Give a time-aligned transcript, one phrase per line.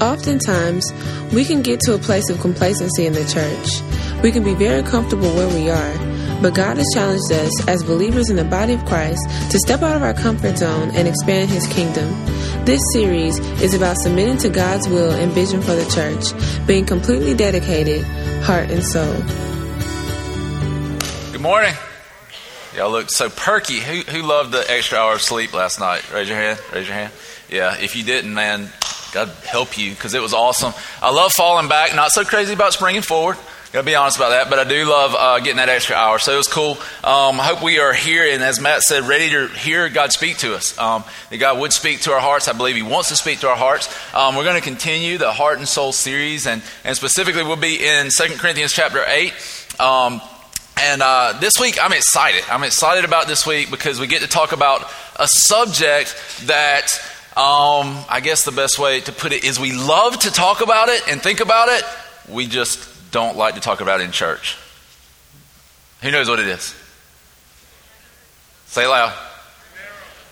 [0.00, 0.90] Oftentimes,
[1.32, 4.22] we can get to a place of complacency in the church.
[4.22, 8.30] We can be very comfortable where we are, but God has challenged us as believers
[8.30, 11.66] in the body of Christ to step out of our comfort zone and expand His
[11.66, 12.08] kingdom.
[12.64, 17.34] This series is about submitting to God's will and vision for the church, being completely
[17.34, 18.02] dedicated,
[18.42, 19.14] heart and soul.
[21.32, 21.74] Good morning.
[22.74, 23.80] Y'all look so perky.
[23.80, 26.10] Who, who loved the extra hour of sleep last night?
[26.12, 26.58] Raise your hand.
[26.72, 27.12] Raise your hand.
[27.50, 28.70] Yeah, if you didn't, man,
[29.12, 30.72] God help you because it was awesome.
[31.02, 31.94] I love falling back.
[31.94, 33.36] Not so crazy about springing forward.
[33.72, 36.18] Gotta be honest about that, but I do love uh, getting that extra hour.
[36.18, 36.72] So it was cool.
[37.04, 40.38] Um, I hope we are here, and as Matt said, ready to hear God speak
[40.38, 40.76] to us.
[40.76, 42.48] Um, that God would speak to our hearts.
[42.48, 43.88] I believe He wants to speak to our hearts.
[44.12, 47.76] Um, we're going to continue the Heart and Soul series, and, and specifically, we'll be
[47.76, 49.32] in Second Corinthians chapter 8.
[49.78, 50.20] Um,
[50.76, 52.42] and uh, this week, I'm excited.
[52.50, 56.88] I'm excited about this week because we get to talk about a subject that
[57.40, 60.90] um, I guess the best way to put it is we love to talk about
[60.90, 61.82] it and think about it.
[62.28, 64.58] We just don't like to talk about it in church.
[66.02, 66.74] Who knows what it is?
[68.66, 69.29] Say it loud.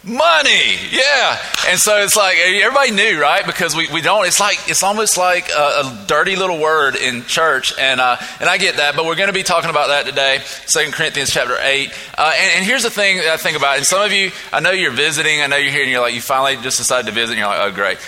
[0.05, 1.39] Money, yeah.
[1.67, 3.45] And so it's like everybody knew, right?
[3.45, 4.27] Because we, we don't.
[4.27, 8.49] It's like it's almost like a, a dirty little word in church, and uh, and
[8.49, 8.95] I get that.
[8.95, 11.91] But we're going to be talking about that today, Second Corinthians chapter eight.
[12.17, 13.77] Uh, and, and, here's the thing that I think about.
[13.77, 15.43] And some of you, I know you're visiting.
[15.43, 17.49] I know you're here, and you're like, you finally just decided to visit, and you're
[17.49, 17.99] like, oh great.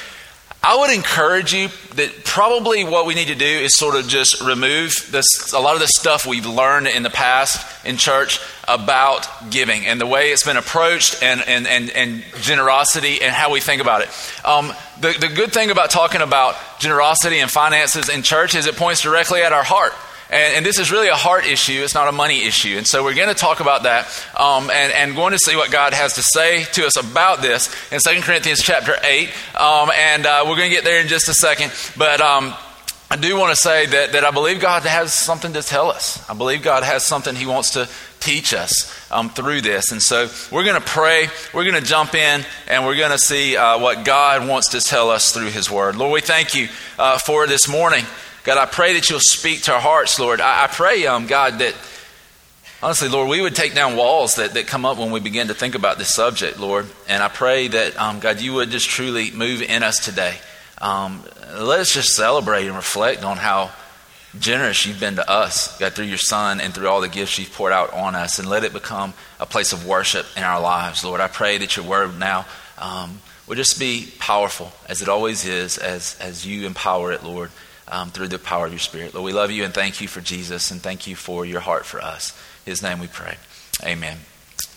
[0.63, 4.43] I would encourage you that probably what we need to do is sort of just
[4.43, 9.27] remove this, a lot of the stuff we've learned in the past in church about
[9.51, 13.61] giving and the way it's been approached and, and, and, and generosity and how we
[13.61, 14.09] think about it.
[14.45, 18.77] Um, the, the good thing about talking about generosity and finances in church is it
[18.77, 19.95] points directly at our heart.
[20.31, 21.83] And, and, this is really a heart issue.
[21.83, 22.77] It's not a money issue.
[22.79, 24.07] And so we're going to talk about that
[24.39, 27.69] um, and, and going to see what God has to say to us about this
[27.91, 29.29] in 2 Corinthians chapter 8.
[29.57, 31.73] Um, and uh, we're going to get there in just a second.
[31.97, 32.55] But um,
[33.11, 36.25] I do want to say that, that I believe God has something to tell us.
[36.31, 37.89] I believe God has something He wants to
[38.21, 39.91] teach us um, through this.
[39.91, 43.19] And so we're going to pray, we're going to jump in, and we're going to
[43.19, 45.97] see uh, what God wants to tell us through His Word.
[45.97, 46.69] Lord, we thank you
[47.01, 48.05] uh, for this morning.
[48.43, 50.41] God, I pray that you'll speak to our hearts, Lord.
[50.41, 51.75] I, I pray, um, God, that
[52.83, 55.55] honestly, Lord, we would take down walls that, that come up when we begin to
[55.55, 56.87] think about this subject, Lord.
[57.07, 60.37] And I pray that, um, God, you would just truly move in us today.
[60.79, 61.23] Um,
[61.59, 63.73] let us just celebrate and reflect on how
[64.39, 67.53] generous you've been to us, God, through your Son and through all the gifts you've
[67.53, 71.05] poured out on us, and let it become a place of worship in our lives,
[71.05, 71.21] Lord.
[71.21, 72.47] I pray that your word now
[72.79, 77.51] um, will just be powerful, as it always is, as, as you empower it, Lord
[77.91, 79.15] um, through the power of your Spirit.
[79.15, 81.85] Lord, we love you and thank you for Jesus and thank you for your heart
[81.85, 82.33] for us.
[82.65, 83.37] In his name we pray.
[83.85, 84.19] Amen.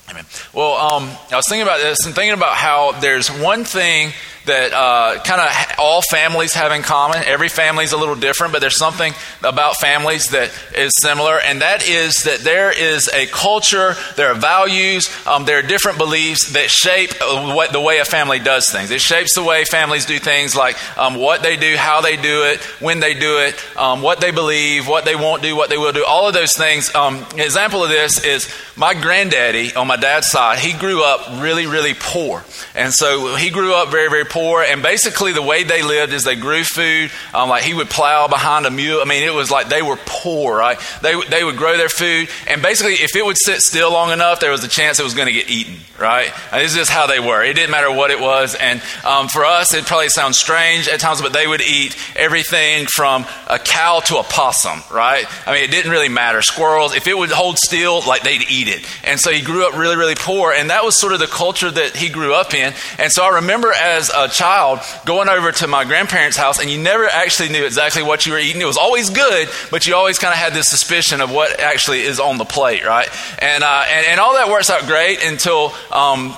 [0.09, 0.25] Amen.
[0.53, 4.11] Well, um, I was thinking about this and thinking about how there's one thing
[4.45, 7.23] that uh, kind of all families have in common.
[7.25, 11.61] Every family is a little different, but there's something about families that is similar, and
[11.61, 16.53] that is that there is a culture, there are values, um, there are different beliefs
[16.53, 18.91] that shape what the way a family does things.
[18.91, 22.43] It shapes the way families do things, like um, what they do, how they do
[22.43, 25.77] it, when they do it, um, what they believe, what they won't do, what they
[25.77, 26.03] will do.
[26.05, 26.93] All of those things.
[26.93, 30.59] Um, an example of this is my granddaddy on my dad's side.
[30.59, 32.43] He grew up really, really poor,
[32.75, 34.63] and so he grew up very, very poor.
[34.63, 37.11] And basically, the way they lived is they grew food.
[37.33, 39.01] Um, like he would plow behind a mule.
[39.01, 40.79] I mean, it was like they were poor, right?
[41.01, 42.29] They, they would grow their food.
[42.47, 45.13] And basically, if it would sit still long enough, there was a chance it was
[45.13, 46.31] going to get eaten, right?
[46.51, 47.43] And this is just how they were.
[47.43, 48.55] It didn't matter what it was.
[48.55, 52.87] And um, for us, it probably sounds strange at times, but they would eat everything
[52.87, 55.25] from a cow to a possum, right?
[55.47, 56.41] I mean, it didn't really matter.
[56.41, 58.85] Squirrels, if it would hold still, like they'd eat it.
[59.03, 60.51] And so he grew up really, really poor.
[60.51, 62.73] And that was sort of the culture that he grew up in.
[62.97, 66.81] And so I remember as a child going over to my grandparents' house, and you
[66.81, 68.61] never actually knew exactly what you were eating.
[68.61, 72.01] It was always good, but you always kind of had this suspicion of what actually
[72.01, 73.09] is on the plate, right?
[73.39, 75.73] And uh, and, and all that works out great until.
[75.91, 76.33] Um,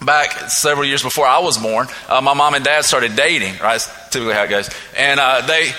[0.00, 3.80] back several years before I was born, uh, my mom and dad started dating, right?
[3.80, 4.70] That's typically how it goes.
[4.96, 5.72] And uh, they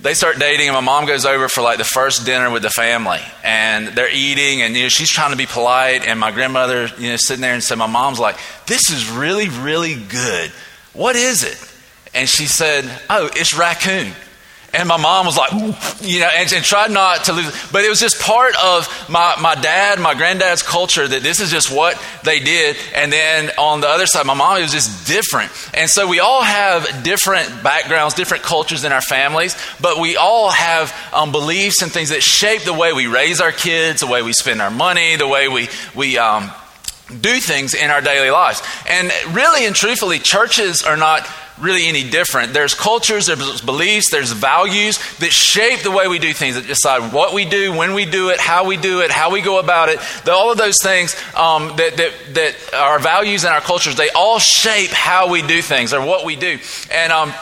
[0.00, 2.70] they start dating and my mom goes over for like the first dinner with the
[2.70, 6.88] family and they're eating and you know she's trying to be polite and my grandmother
[6.98, 8.36] you know sitting there and said my mom's like
[8.66, 10.52] this is really really good
[10.98, 11.64] what is it?
[12.12, 14.12] And she said, Oh, it's raccoon.
[14.74, 15.50] And my mom was like,
[16.02, 17.70] you know, and, and, tried not to lose.
[17.72, 21.50] But it was just part of my, my dad, my granddad's culture that this is
[21.50, 22.76] just what they did.
[22.94, 25.50] And then on the other side, my mom, it was just different.
[25.72, 30.50] And so we all have different backgrounds, different cultures in our families, but we all
[30.50, 34.20] have um, beliefs and things that shape the way we raise our kids, the way
[34.20, 36.50] we spend our money, the way we, we, um,
[37.08, 38.62] do things in our daily lives.
[38.86, 41.26] And really and truthfully, churches are not
[41.60, 42.52] really any different.
[42.52, 47.12] There's cultures, there's beliefs, there's values that shape the way we do things, that decide
[47.12, 49.88] what we do, when we do it, how we do it, how we go about
[49.88, 49.98] it.
[50.28, 54.38] All of those things um, that, that, that our values and our cultures, they all
[54.38, 56.58] shape how we do things or what we do.
[56.92, 57.32] And um,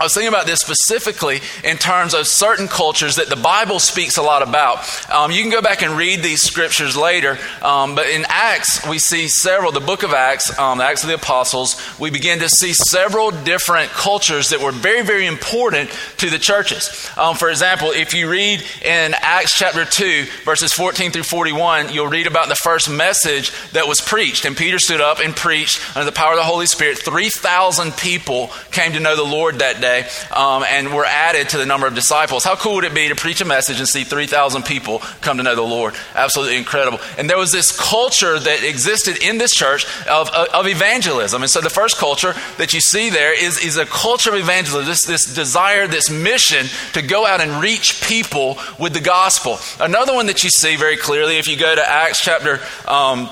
[0.00, 4.16] I was thinking about this specifically in terms of certain cultures that the Bible speaks
[4.16, 4.78] a lot about.
[5.12, 9.00] Um, you can go back and read these scriptures later, um, but in Acts, we
[9.00, 12.48] see several, the book of Acts, um, the Acts of the Apostles, we begin to
[12.48, 17.10] see several different cultures that were very, very important to the churches.
[17.16, 22.06] Um, for example, if you read in Acts chapter 2, verses 14 through 41, you'll
[22.06, 24.44] read about the first message that was preached.
[24.44, 26.98] And Peter stood up and preached under the power of the Holy Spirit.
[26.98, 31.58] 3,000 people came to know the Lord that day day um, and were added to
[31.58, 32.44] the number of disciples.
[32.44, 35.42] How cool would it be to preach a message and see 3,000 people come to
[35.42, 35.94] know the Lord?
[36.14, 36.98] Absolutely incredible.
[37.16, 41.42] And there was this culture that existed in this church of, of, of evangelism.
[41.42, 44.86] And so the first culture that you see there is, is a culture of evangelism,
[44.86, 49.58] this, this desire, this mission to go out and reach people with the gospel.
[49.80, 53.28] Another one that you see very clearly, if you go to Acts chapter um,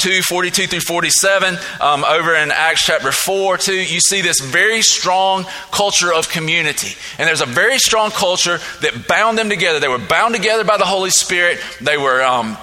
[0.00, 4.80] 2, 42 through 47, um, over in Acts chapter 4, too, you see this very
[4.80, 6.96] strong culture of community.
[7.18, 9.78] And there's a very strong culture that bound them together.
[9.78, 11.60] They were bound together by the Holy Spirit.
[11.80, 12.22] They were.
[12.22, 12.56] Um,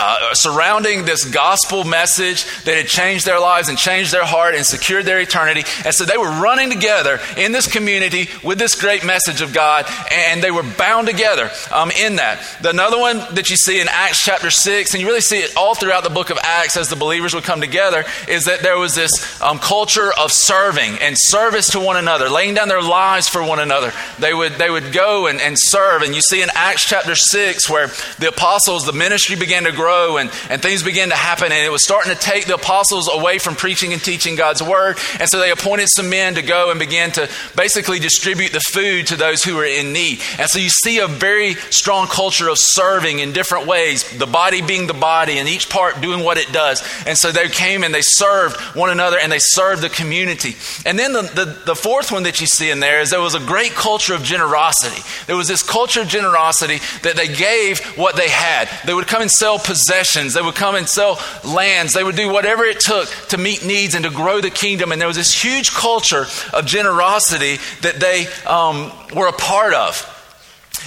[0.00, 4.64] uh, surrounding this gospel message that had changed their lives and changed their heart and
[4.64, 5.62] secured their eternity.
[5.84, 9.84] And so they were running together in this community with this great message of God,
[10.10, 12.42] and they were bound together um, in that.
[12.62, 15.54] The, another one that you see in Acts chapter 6, and you really see it
[15.54, 18.78] all throughout the book of Acts as the believers would come together, is that there
[18.78, 23.28] was this um, culture of serving and service to one another, laying down their lives
[23.28, 23.92] for one another.
[24.18, 26.00] They would, they would go and, and serve.
[26.00, 27.88] And you see in Acts chapter 6 where
[28.18, 31.52] the apostles, the ministry began to grow and, and things began to happen.
[31.52, 34.98] And it was starting to take the apostles away from preaching and teaching God's word.
[35.18, 39.08] And so they appointed some men to go and begin to basically distribute the food
[39.08, 40.20] to those who were in need.
[40.38, 44.62] And so you see a very strong culture of serving in different ways, the body
[44.62, 46.82] being the body and each part doing what it does.
[47.06, 50.56] And so they came and they served one another and they served the community.
[50.86, 53.34] And then the, the, the fourth one that you see in there is there was
[53.34, 55.02] a great culture of generosity.
[55.26, 58.68] There was this culture of generosity that they gave what they had.
[58.84, 60.34] They would come and sell possessions.
[60.34, 61.92] They would come and sell lands.
[61.92, 64.90] They would do whatever it took to meet needs and to grow the kingdom.
[64.90, 70.04] And there was this huge culture of generosity that they um, were a part of.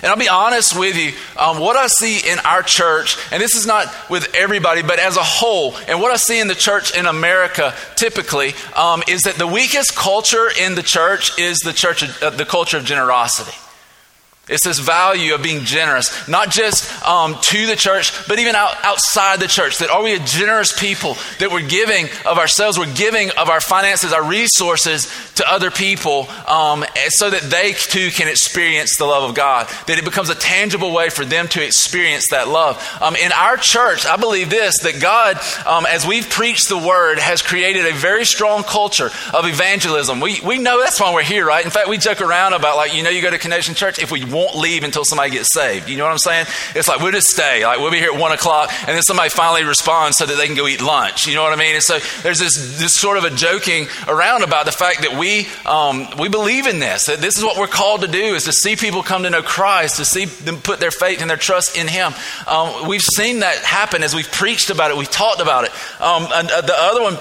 [0.01, 3.56] And I'll be honest with you, um, what I see in our church, and this
[3.56, 6.94] is not with everybody, but as a whole, and what I see in the church
[6.97, 12.03] in America typically, um, is that the weakest culture in the church is the church,
[12.21, 13.56] uh, the culture of generosity.
[14.50, 18.75] It's this value of being generous, not just um, to the church, but even out,
[18.84, 19.78] outside the church.
[19.78, 21.16] That are we a generous people?
[21.40, 26.28] That we're giving of ourselves, we're giving of our finances, our resources to other people
[26.45, 29.69] um, so that they too can experience the love of God.
[29.88, 32.86] That it becomes a tangible way for them to experience that love.
[33.01, 37.18] Um, in our church, I believe this that God, um, as we've preached the word,
[37.18, 40.19] has created a very strong culture of evangelism.
[40.19, 41.63] We, we know that's why we're here, right?
[41.63, 44.12] In fact, we joke around about, like, you know, you go to Connection Church, if
[44.12, 45.89] we won't leave until somebody gets saved.
[45.89, 46.45] You know what I'm saying?
[46.75, 47.65] It's like we'll just stay.
[47.65, 50.47] Like we'll be here at one o'clock, and then somebody finally responds so that they
[50.47, 51.27] can go eat lunch.
[51.27, 51.75] You know what I mean?
[51.75, 55.48] And so there's this this sort of a joking around about the fact that we
[55.65, 57.05] um, we believe in this.
[57.05, 59.41] That this is what we're called to do is to see people come to know
[59.41, 62.13] Christ, to see them put their faith and their trust in Him.
[62.48, 64.98] Um, we've seen that happen as we've preached about it.
[64.98, 65.72] We've talked about it.
[66.01, 67.17] Um, and, uh, the other one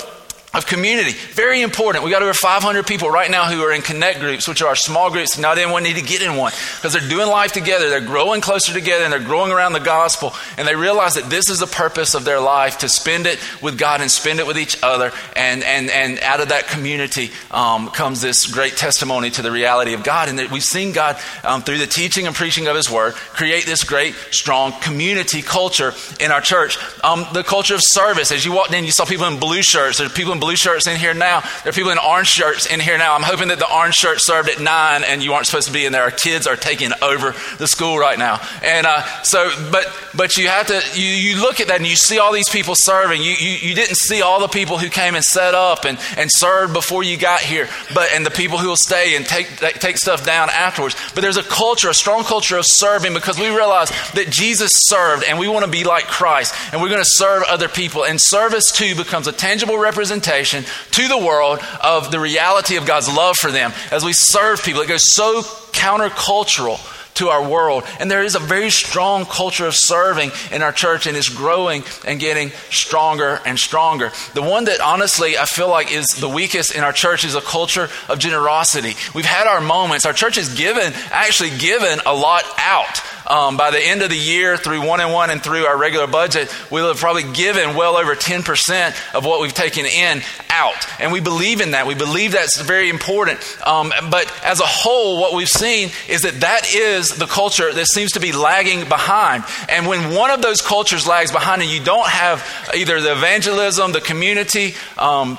[0.54, 1.12] of community.
[1.32, 2.04] Very important.
[2.04, 4.76] We got over 500 people right now who are in connect groups, which are our
[4.76, 5.38] small groups.
[5.38, 7.88] Not anyone need to get in one because they're doing life together.
[7.88, 10.35] They're growing closer together and they're growing around the gospel.
[10.59, 13.78] And they realize that this is the purpose of their life to spend it with
[13.78, 15.11] God and spend it with each other.
[15.35, 19.94] And, and, and out of that community um, comes this great testimony to the reality
[19.94, 20.28] of God.
[20.28, 23.64] And that we've seen God um, through the teaching and preaching of His Word create
[23.64, 26.76] this great, strong community culture in our church.
[27.02, 28.30] Um, the culture of service.
[28.30, 29.97] As you walked in, you saw people in blue shirts.
[29.97, 31.40] There's people in blue shirts in here now.
[31.62, 33.14] There are people in orange shirts in here now.
[33.14, 35.87] I'm hoping that the orange shirt served at nine and you aren't supposed to be
[35.87, 36.02] in there.
[36.02, 38.40] Our kids are taking over the school right now.
[38.61, 41.94] And uh, so, but but you have to, you, you look at that and you
[41.94, 43.22] see all these people serving.
[43.22, 46.28] You, you, you didn't see all the people who came and set up and, and
[46.32, 49.96] served before you got here, but and the people who will stay and take, take
[49.96, 50.96] stuff down afterwards.
[51.14, 55.22] But there's a culture, a strong culture of serving because we realize that Jesus served
[55.22, 58.04] and we want to be like Christ and we're going to serve other people.
[58.04, 63.12] And service too becomes a tangible representation to the world of the reality of God's
[63.12, 63.72] love for them.
[63.90, 66.78] As we serve people, it goes so countercultural
[67.14, 67.84] to our world.
[68.00, 71.84] And there is a very strong culture of serving in our church and it's growing
[72.06, 74.12] and getting stronger and stronger.
[74.34, 77.40] The one that honestly I feel like is the weakest in our church is a
[77.40, 78.94] culture of generosity.
[79.14, 80.06] We've had our moments.
[80.06, 83.00] Our church has given, actually given a lot out.
[83.26, 86.06] Um, by the end of the year, through one and one and through our regular
[86.06, 90.86] budget, we'll have probably given well over 10% of what we've taken in out.
[91.00, 91.86] And we believe in that.
[91.86, 93.40] We believe that's very important.
[93.66, 97.86] Um, but as a whole, what we've seen is that that is the culture that
[97.86, 99.44] seems to be lagging behind.
[99.68, 103.92] And when one of those cultures lags behind and you don't have either the evangelism,
[103.92, 105.38] the community, um,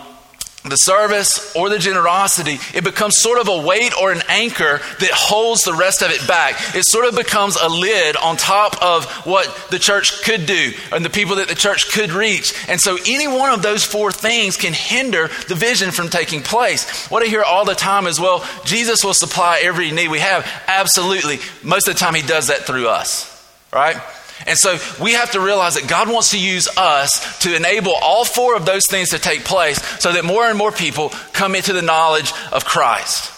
[0.70, 5.12] the service or the generosity, it becomes sort of a weight or an anchor that
[5.12, 6.56] holds the rest of it back.
[6.76, 11.04] It sort of becomes a lid on top of what the church could do and
[11.04, 12.54] the people that the church could reach.
[12.70, 17.08] And so any one of those four things can hinder the vision from taking place.
[17.08, 20.50] What I hear all the time is, well, Jesus will supply every need we have.
[20.68, 21.40] Absolutely.
[21.62, 23.30] Most of the time, he does that through us,
[23.72, 23.98] right?
[24.46, 28.26] And so we have to realize that God wants to use us to enable all
[28.26, 31.74] four of those things to take place so that more and more people come into
[31.74, 33.32] the knowledge of Christ.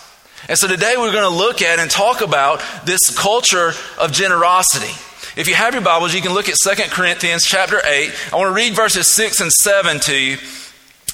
[0.47, 4.93] And so today we're going to look at and talk about this culture of generosity.
[5.35, 8.12] If you have your Bibles, you can look at 2 Corinthians chapter 8.
[8.31, 10.38] I want to read verses 6 and 7 to you.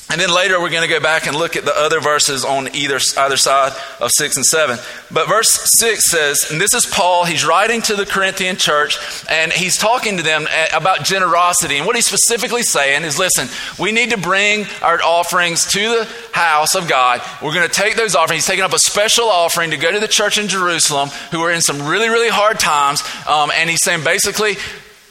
[0.09, 2.75] And then later we're going to go back and look at the other verses on
[2.75, 4.77] either, either side of 6 and 7.
[5.09, 8.97] But verse 6 says, and this is Paul, he's writing to the Corinthian church,
[9.29, 11.77] and he's talking to them about generosity.
[11.77, 13.47] And what he's specifically saying is listen,
[13.79, 17.21] we need to bring our offerings to the house of God.
[17.41, 18.43] We're going to take those offerings.
[18.43, 21.51] He's taking up a special offering to go to the church in Jerusalem who are
[21.51, 23.01] in some really, really hard times.
[23.29, 24.57] Um, and he's saying basically,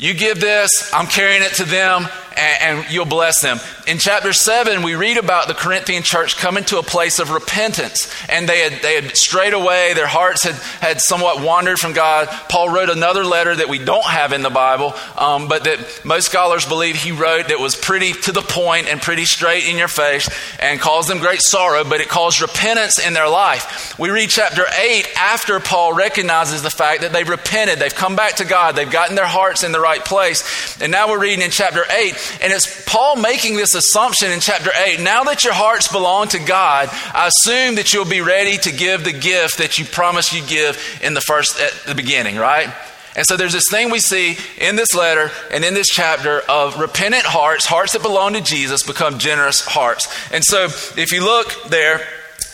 [0.00, 3.58] you give this, I'm carrying it to them, and, and, you'll bless them.
[3.86, 8.12] In chapter 7, we read about the Corinthian church coming to a place of repentance.
[8.28, 12.28] And they had, they had strayed away, their hearts had, had somewhat wandered from God.
[12.48, 16.26] Paul wrote another letter that we don't have in the Bible, um, but that most
[16.26, 19.88] scholars believe he wrote that was pretty to the point and pretty straight in your
[19.88, 20.28] face
[20.60, 23.98] and caused them great sorrow, but it caused repentance in their life.
[23.98, 28.36] We read chapter 8 after Paul recognizes the fact that they've repented, they've come back
[28.36, 30.80] to God, they've gotten their hearts in the right place.
[30.80, 34.70] And now we're reading in chapter 8 and it's Paul making this assumption in chapter
[34.74, 35.00] 8.
[35.00, 39.04] Now that your hearts belong to God, I assume that you'll be ready to give
[39.04, 42.72] the gift that you promised you give in the first, at the beginning, right?
[43.16, 46.78] And so there's this thing we see in this letter and in this chapter of
[46.78, 50.08] repentant hearts, hearts that belong to Jesus become generous hearts.
[50.32, 52.06] And so if you look there,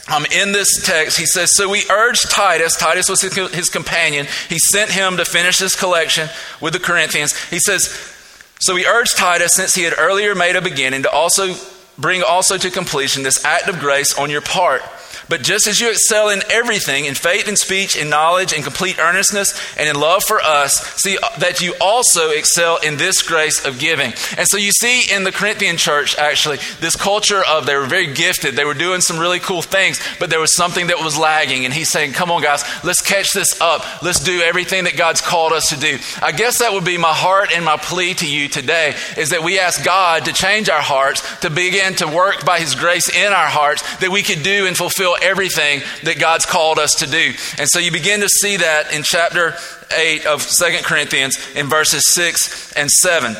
[0.08, 4.26] um, in this text, he says, So we urged Titus, Titus was his, his companion,
[4.48, 6.28] he sent him to finish this collection
[6.60, 7.36] with the Corinthians.
[7.48, 8.15] He says,
[8.60, 11.54] so he urged Titus, since he had earlier made a beginning, to also
[11.98, 14.82] bring also to completion this act of grace on your part
[15.28, 18.98] but just as you excel in everything, in faith and speech, in knowledge, in complete
[18.98, 23.64] earnestness, and in love for us, see uh, that you also excel in this grace
[23.64, 24.12] of giving.
[24.36, 28.12] And so you see in the Corinthian church, actually, this culture of they were very
[28.12, 31.64] gifted, they were doing some really cool things, but there was something that was lagging.
[31.64, 34.02] And he's saying, Come on, guys, let's catch this up.
[34.02, 35.98] Let's do everything that God's called us to do.
[36.22, 39.42] I guess that would be my heart and my plea to you today is that
[39.42, 43.32] we ask God to change our hearts, to begin to work by his grace in
[43.32, 47.32] our hearts, that we could do and fulfill everything that God's called us to do.
[47.58, 49.54] And so you begin to see that in chapter
[49.94, 53.34] 8 of Second Corinthians in verses 6 and 7.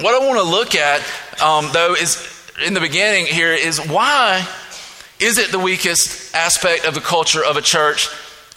[0.00, 1.02] What I want to look at,
[1.42, 2.24] um, though, is
[2.64, 4.46] in the beginning here is why
[5.20, 8.08] is it the weakest aspect of the culture of a church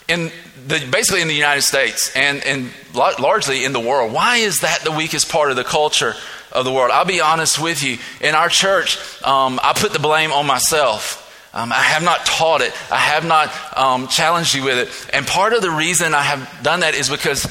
[0.08, 0.30] in
[0.66, 4.12] the, basically in the United States and, and largely in the world?
[4.12, 6.14] Why is that the weakest part of the culture
[6.52, 6.90] of the world?
[6.92, 7.98] I'll be honest with you.
[8.20, 11.21] In our church, um, I put the blame on myself.
[11.54, 12.72] Um, I have not taught it.
[12.90, 15.14] I have not um, challenged you with it.
[15.14, 17.44] And part of the reason I have done that is because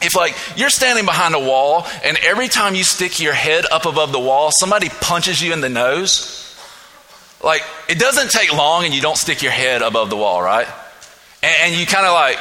[0.00, 3.84] if like you're standing behind a wall and every time you stick your head up
[3.84, 6.38] above the wall, somebody punches you in the nose,
[7.44, 10.66] like it doesn't take long and you don't stick your head above the wall, right?
[11.42, 12.38] And, and you kind of like,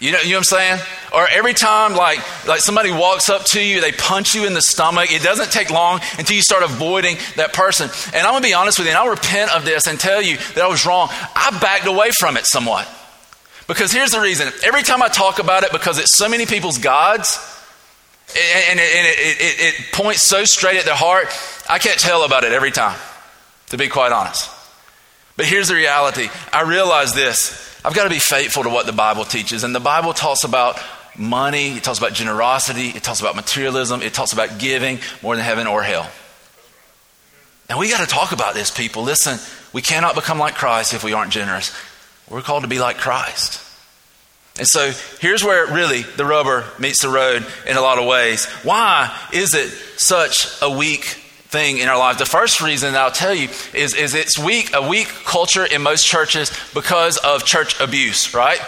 [0.00, 0.80] you know, you know what I'm saying?
[1.14, 4.60] Or every time like like somebody walks up to you, they punch you in the
[4.60, 5.12] stomach.
[5.12, 7.88] It doesn't take long until you start avoiding that person.
[8.12, 10.36] And I'm gonna be honest with you, and I'll repent of this and tell you
[10.36, 11.08] that I was wrong.
[11.10, 12.88] I backed away from it somewhat.
[13.66, 14.52] Because here's the reason.
[14.64, 17.38] Every time I talk about it, because it's so many people's gods,
[18.28, 21.28] and, it, and it, it, it points so straight at their heart,
[21.68, 22.98] I can't tell about it every time,
[23.68, 24.50] to be quite honest.
[25.36, 26.28] But here's the reality.
[26.52, 29.62] I realize this I've got to be faithful to what the Bible teaches.
[29.62, 30.80] And the Bible talks about
[31.18, 35.44] money, it talks about generosity, it talks about materialism, it talks about giving more than
[35.44, 36.10] heaven or hell.
[37.68, 39.02] And we got to talk about this, people.
[39.02, 39.38] Listen,
[39.72, 41.76] we cannot become like Christ if we aren't generous.
[42.28, 43.60] We're called to be like Christ.
[44.56, 48.46] And so here's where really the rubber meets the road in a lot of ways.
[48.62, 49.68] Why is it
[50.00, 51.23] such a weak
[51.54, 52.18] thing in our lives.
[52.18, 56.04] The first reason I'll tell you is, is it's weak, a weak culture in most
[56.04, 58.58] churches because of church abuse, right?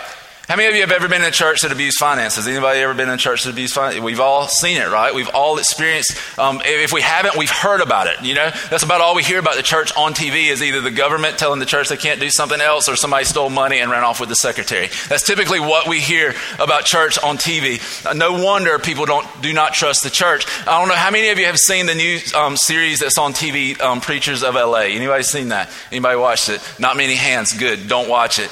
[0.49, 2.47] How many of you have ever been in a church that abused finances?
[2.47, 4.00] Anybody ever been in a church that abused finances?
[4.00, 5.12] We've all seen it, right?
[5.12, 6.17] We've all experienced.
[6.38, 8.23] Um, if we haven't, we've heard about it.
[8.23, 10.93] You know, that's about all we hear about the church on TV is either the
[10.93, 14.05] government telling the church they can't do something else, or somebody stole money and ran
[14.05, 14.88] off with the secretary.
[15.09, 18.07] That's typically what we hear about church on TV.
[18.07, 20.47] Uh, no wonder people don't do not trust the church.
[20.61, 23.33] I don't know how many of you have seen the new um, series that's on
[23.33, 24.83] TV, um, Preachers of LA.
[24.83, 25.71] Anybody seen that?
[25.91, 26.61] Anybody watched it?
[26.79, 27.53] Not many hands.
[27.53, 27.88] Good.
[27.88, 28.50] Don't watch it.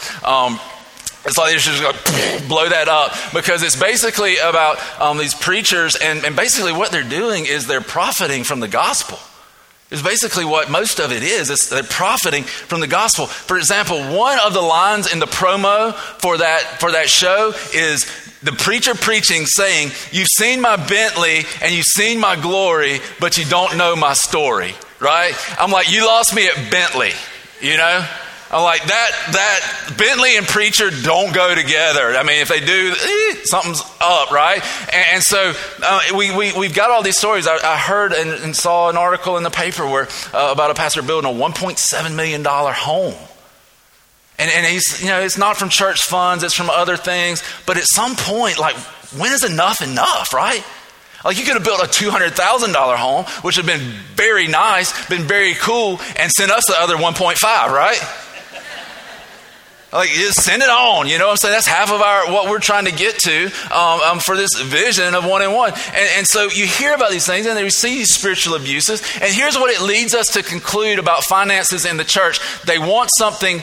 [1.27, 5.35] It's like they're just going to blow that up because it's basically about um, these
[5.35, 9.19] preachers, and, and basically what they're doing is they're profiting from the gospel.
[9.91, 11.51] It's basically what most of it is.
[11.51, 13.27] It's they're profiting from the gospel.
[13.27, 18.05] For example, one of the lines in the promo for that for that show is
[18.43, 23.45] the preacher preaching saying, "You've seen my Bentley and you've seen my glory, but you
[23.45, 25.35] don't know my story." Right?
[25.61, 27.13] I'm like, "You lost me at Bentley,"
[27.61, 28.05] you know.
[28.55, 32.17] I'm like, that, that Bentley and preacher don't go together.
[32.17, 34.63] I mean, if they do, eh, something's up, right?
[34.93, 37.49] And, and so uh, we, we, we've got all these stories.
[37.49, 40.75] I, I heard and, and, saw an article in the paper where, uh, about a
[40.75, 43.15] pastor building a $1.7 million home.
[44.39, 47.43] And, and he's, you know, it's not from church funds, it's from other things.
[47.67, 48.77] But at some point, like,
[49.19, 50.65] when is enough enough, right?
[51.25, 55.23] Like you could have built a $200,000 home, which would have been very nice, been
[55.23, 58.01] very cool, and sent us the other 1.5, right?
[59.95, 61.07] Like, just send it on.
[61.07, 61.53] You know what I'm saying?
[61.53, 65.15] That's half of our what we're trying to get to um, um, for this vision
[65.15, 65.73] of one and one.
[65.73, 69.03] And, and so you hear about these things and we see these spiritual abuses.
[69.23, 73.11] And here's what it leads us to conclude about finances in the church they want
[73.17, 73.63] something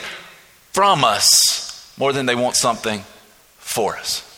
[0.72, 3.04] from us more than they want something
[3.58, 4.31] for us.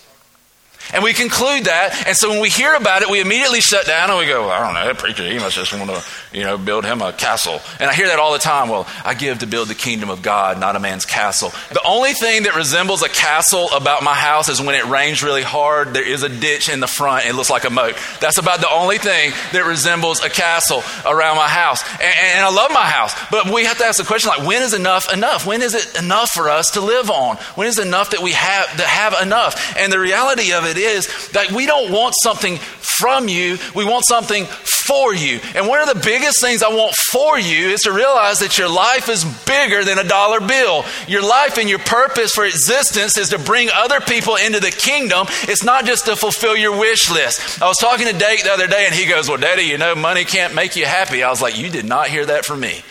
[0.92, 2.04] And we conclude that.
[2.06, 4.50] And so when we hear about it, we immediately shut down and we go, well,
[4.50, 7.12] I don't know, that preacher, he must just want to, you know, build him a
[7.12, 7.60] castle.
[7.80, 8.68] And I hear that all the time.
[8.68, 11.50] Well, I give to build the kingdom of God, not a man's castle.
[11.70, 15.42] The only thing that resembles a castle about my house is when it rains really
[15.42, 17.26] hard, there is a ditch in the front.
[17.26, 17.96] It looks like a moat.
[18.20, 21.82] That's about the only thing that resembles a castle around my house.
[21.94, 23.14] And, and I love my house.
[23.30, 25.46] But we have to ask the question like, when is enough enough?
[25.46, 27.36] When is it enough for us to live on?
[27.54, 29.76] When is enough that we have, to have enough?
[29.78, 33.84] And the reality of it it is that we don't want something from you, we
[33.84, 34.46] want something
[34.86, 35.40] for you.
[35.54, 38.68] And one of the biggest things I want for you is to realize that your
[38.68, 40.84] life is bigger than a dollar bill.
[41.08, 45.26] Your life and your purpose for existence is to bring other people into the kingdom.
[45.42, 47.62] It's not just to fulfill your wish list.
[47.62, 49.94] I was talking to Dave the other day and he goes, Well, Daddy, you know,
[49.94, 51.22] money can't make you happy.
[51.22, 52.82] I was like, You did not hear that from me.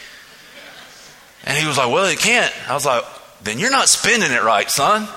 [1.46, 2.54] And he was like, Well, it can't.
[2.70, 3.04] I was like,
[3.44, 5.08] Then you're not spending it right, son.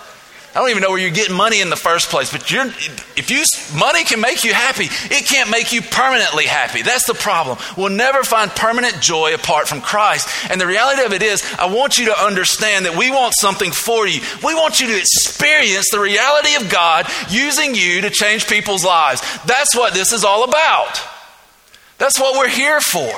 [0.57, 3.45] I don't even know where you're getting money in the first place, but if you,
[3.79, 6.81] money can make you happy, it can't make you permanently happy.
[6.81, 7.59] That's the problem.
[7.77, 10.27] We'll never find permanent joy apart from Christ.
[10.51, 13.71] And the reality of it is, I want you to understand that we want something
[13.71, 14.23] for you.
[14.43, 19.21] We want you to experience the reality of God using you to change people's lives.
[19.45, 21.03] That's what this is all about.
[21.99, 23.13] That's what we're here for.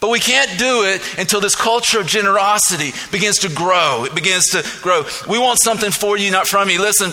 [0.00, 4.04] But we can't do it until this culture of generosity begins to grow.
[4.04, 5.04] It begins to grow.
[5.28, 6.80] We want something for you, not from you.
[6.80, 7.12] Listen,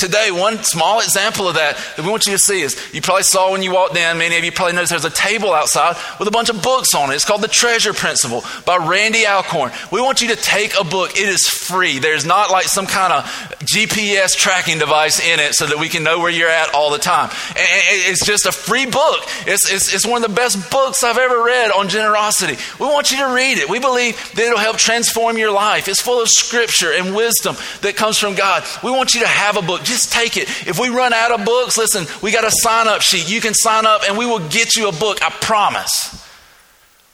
[0.00, 3.22] Today, one small example of that that we want you to see is you probably
[3.22, 6.26] saw when you walked in, many of you probably noticed there's a table outside with
[6.26, 7.16] a bunch of books on it.
[7.16, 9.72] It's called The Treasure Principle by Randy Alcorn.
[9.92, 11.18] We want you to take a book.
[11.18, 11.98] It is free.
[11.98, 13.24] There's not like some kind of
[13.60, 16.98] GPS tracking device in it so that we can know where you're at all the
[16.98, 17.28] time.
[17.54, 19.20] It's just a free book.
[19.46, 22.56] It's, it's, it's one of the best books I've ever read on generosity.
[22.80, 23.68] We want you to read it.
[23.68, 25.88] We believe that it'll help transform your life.
[25.88, 28.64] It's full of scripture and wisdom that comes from God.
[28.82, 30.48] We want you to have a book just take it.
[30.66, 33.30] If we run out of books, listen, we got a sign up sheet.
[33.30, 36.26] You can sign up and we will get you a book, I promise.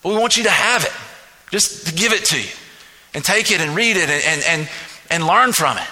[0.02, 0.92] But we want you to have it,
[1.50, 2.48] just to give it to you
[3.14, 4.68] and take it and read it and, and, and,
[5.10, 5.88] and learn from it.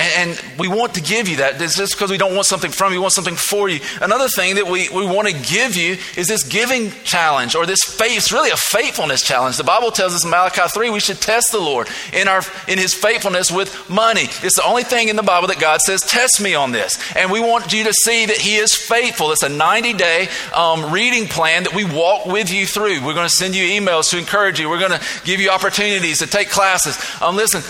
[0.00, 1.60] And, we want to give you that.
[1.60, 3.80] It's just because we don't want something from you, we want something for you.
[4.00, 7.82] Another thing that we, we want to give you is this giving challenge or this
[7.82, 8.16] faith.
[8.16, 9.56] It's really a faithfulness challenge.
[9.56, 12.78] The Bible tells us in Malachi 3 we should test the Lord in, our, in
[12.78, 14.24] his faithfulness with money.
[14.42, 16.98] It's the only thing in the Bible that God says, test me on this.
[17.16, 19.32] And we want you to see that he is faithful.
[19.32, 23.04] It's a 90 day um, reading plan that we walk with you through.
[23.04, 26.18] We're going to send you emails to encourage you, we're going to give you opportunities
[26.18, 26.98] to take classes.
[27.22, 27.62] Um, listen,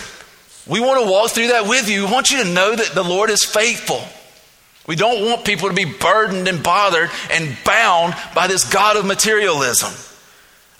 [0.66, 2.06] we want to walk through that with you.
[2.06, 4.02] We want you to know that the Lord is faithful.
[4.86, 9.06] We don't want people to be burdened and bothered and bound by this God of
[9.06, 9.92] materialism.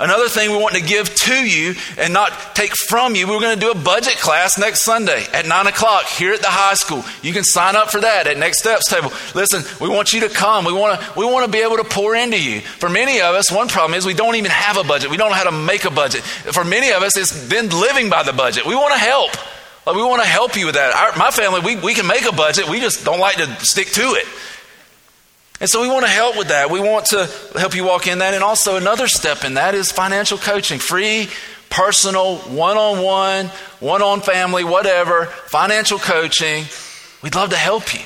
[0.00, 3.54] Another thing we want to give to you and not take from you, we're going
[3.54, 7.04] to do a budget class next Sunday at 9 o'clock here at the high school.
[7.22, 9.12] You can sign up for that at Next Steps table.
[9.34, 10.64] Listen, we want you to come.
[10.64, 12.62] We want to, we want to be able to pour into you.
[12.62, 15.10] For many of us, one problem is we don't even have a budget.
[15.10, 16.22] We don't know how to make a budget.
[16.22, 18.64] For many of us, it's then living by the budget.
[18.64, 19.32] We want to help.
[19.90, 20.94] Like we want to help you with that.
[20.94, 22.68] Our, my family, we, we can make a budget.
[22.68, 24.24] We just don't like to stick to it.
[25.60, 26.70] And so we want to help with that.
[26.70, 28.32] We want to help you walk in that.
[28.32, 31.28] And also, another step in that is financial coaching free,
[31.70, 33.46] personal, one on one,
[33.80, 36.66] one on family, whatever, financial coaching.
[37.20, 38.04] We'd love to help you.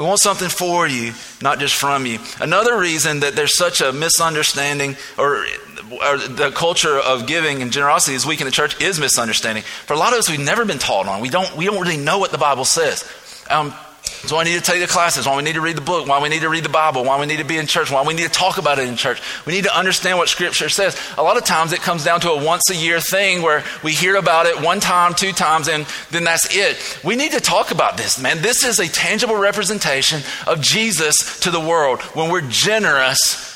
[0.00, 2.20] We want something for you, not just from you.
[2.40, 5.44] Another reason that there's such a misunderstanding or,
[5.92, 9.62] or, the culture of giving and generosity is weak in the church is misunderstanding.
[9.84, 11.20] For a lot of us, we've never been taught on.
[11.20, 13.04] We don't, we don't really know what the Bible says.
[13.50, 13.74] Um,
[14.20, 16.06] that's why we need to take the classes, why we need to read the book,
[16.06, 18.02] why we need to read the Bible, why we need to be in church, why
[18.02, 19.20] we need to talk about it in church.
[19.46, 20.96] We need to understand what Scripture says.
[21.16, 23.92] A lot of times it comes down to a once a year thing where we
[23.92, 27.00] hear about it one time, two times, and then that's it.
[27.02, 28.42] We need to talk about this, man.
[28.42, 33.46] This is a tangible representation of Jesus to the world when we're generous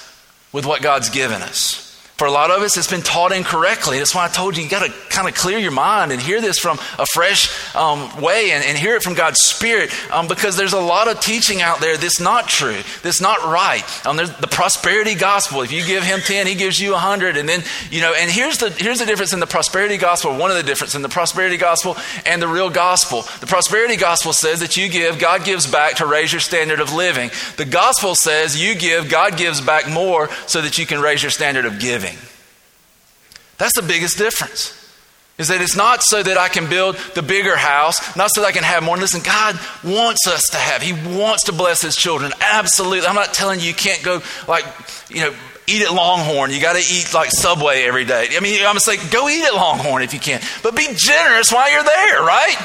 [0.53, 1.94] with what God's given us.
[2.17, 3.99] For a lot of us, it's been taught incorrectly.
[3.99, 6.41] That's why I told you, you got to kind of clear your mind and hear
[6.41, 10.57] this from a fresh um, way and, and, hear it from God's Spirit um, because
[10.57, 13.83] there's a lot of teaching out there that's not true, that's not right.
[14.07, 15.63] Um, there's the prosperity gospel.
[15.63, 17.37] If you give him 10, he gives you 100.
[17.37, 20.53] And then, you know, and here's the, here's the difference in the prosperity gospel, one
[20.53, 21.97] of the differences in the prosperity gospel
[22.27, 23.23] and the real gospel.
[23.41, 26.93] The prosperity gospel says that you give, God gives back to raise your standard of
[26.93, 27.31] living.
[27.57, 31.31] The gospel says you give, God gives back more so that you can raise your
[31.31, 32.14] standard of giving.
[33.59, 34.81] That's the biggest difference.
[35.37, 38.47] Is that it's not so that I can build the bigger house, not so that
[38.47, 38.97] I can have more.
[38.97, 40.81] Listen, God wants us to have.
[40.81, 42.33] He wants to bless His children.
[42.41, 43.09] Absolutely.
[43.09, 44.65] I'm not telling you you can't go like,
[45.09, 45.35] you know,
[45.67, 46.53] eat at Longhorn.
[46.53, 48.29] You got to eat like Subway every day.
[48.37, 50.41] I mean, I'm going to say go eat at Longhorn if you can.
[50.63, 52.57] But be generous while you're there, right?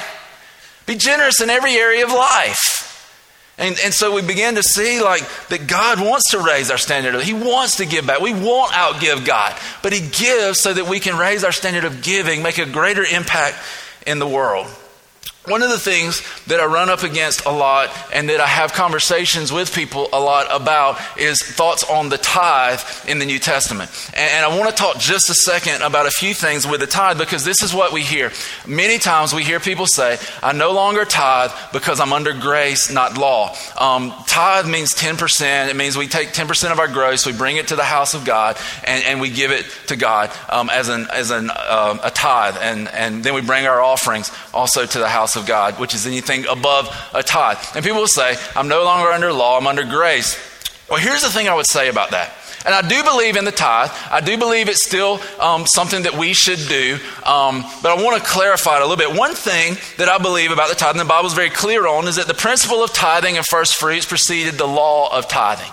[0.85, 2.88] Be generous in every area of life.
[3.59, 7.21] And, and so we begin to see like that God wants to raise our standard.
[7.21, 8.21] He wants to give back.
[8.21, 12.01] We won't outgive God, but He gives so that we can raise our standard of
[12.01, 13.57] giving, make a greater impact
[14.07, 14.67] in the world.
[15.49, 18.71] One of the things that I run up against a lot and that I have
[18.73, 23.89] conversations with people a lot about is thoughts on the tithe in the New Testament.
[24.15, 27.17] And, I want to talk just a second about a few things with the tithe
[27.17, 28.31] because this is what we hear.
[28.67, 33.17] Many times we hear people say, I no longer tithe because I'm under grace, not
[33.17, 33.55] law.
[33.77, 35.69] Um, tithe means 10%.
[35.69, 38.23] It means we take 10% of our gross, we bring it to the house of
[38.23, 42.11] God, and, and we give it to God um, as, an, as an, uh, a
[42.11, 42.55] tithe.
[42.61, 46.05] And, and then we bring our offerings also to the house of God, which is
[46.07, 47.57] anything above a tithe.
[47.75, 50.37] And people will say, I'm no longer under law, I'm under grace.
[50.89, 52.33] Well, here's the thing I would say about that.
[52.65, 53.89] And I do believe in the tithe.
[54.11, 56.97] I do believe it's still um, something that we should do.
[57.25, 59.17] Um, but I want to clarify it a little bit.
[59.17, 62.07] One thing that I believe about the tithe, and the Bible is very clear on,
[62.07, 65.71] is that the principle of tithing and first fruits preceded the law of tithing.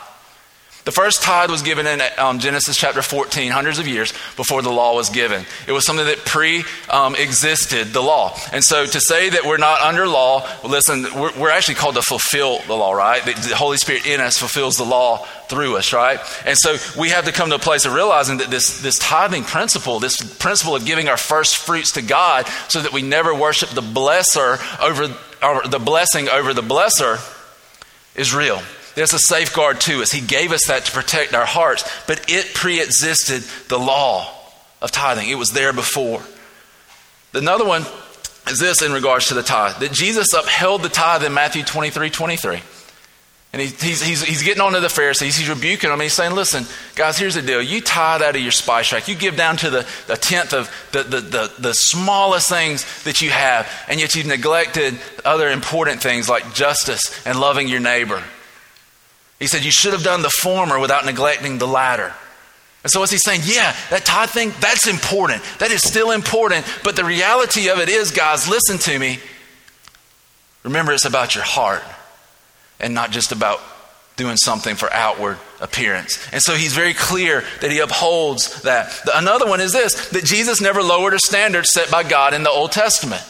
[0.86, 4.70] The first tithe was given in um, Genesis chapter 14, hundreds of years before the
[4.70, 5.44] law was given.
[5.66, 8.38] It was something that pre um, existed the law.
[8.52, 12.02] And so to say that we're not under law, listen, we're, we're, actually called to
[12.02, 13.20] fulfill the law, right?
[13.24, 16.20] The, the Holy Spirit in us fulfills the law through us, right?
[16.46, 19.42] And so we have to come to a place of realizing that this, this tithing
[19.42, 23.70] principle, this principle of giving our first fruits to God so that we never worship
[23.70, 27.18] the blesser over, or the blessing over the blesser
[28.14, 28.62] is real.
[28.96, 30.10] There's a safeguard to us.
[30.10, 34.32] He gave us that to protect our hearts, but it pre existed the law
[34.80, 35.28] of tithing.
[35.28, 36.22] It was there before.
[37.34, 37.84] Another one
[38.48, 42.08] is this in regards to the tithe that Jesus upheld the tithe in Matthew 23
[42.08, 42.60] 23.
[43.52, 45.36] And he, he's, he's, he's getting on to the Pharisees.
[45.36, 46.00] He's rebuking them.
[46.00, 47.60] He's saying, Listen, guys, here's the deal.
[47.60, 49.08] You tithe out of your spice rack.
[49.08, 53.20] You give down to the, the tenth of the, the, the, the smallest things that
[53.20, 58.22] you have, and yet you've neglected other important things like justice and loving your neighbor.
[59.38, 62.12] He said, You should have done the former without neglecting the latter.
[62.82, 63.40] And so, what's he saying?
[63.44, 65.42] Yeah, that tithe thing, that's important.
[65.58, 66.64] That is still important.
[66.84, 69.18] But the reality of it is, guys, listen to me.
[70.62, 71.82] Remember, it's about your heart
[72.78, 73.60] and not just about
[74.16, 76.26] doing something for outward appearance.
[76.32, 78.90] And so he's very clear that he upholds that.
[79.14, 82.50] Another one is this that Jesus never lowered a standard set by God in the
[82.50, 83.22] Old Testament.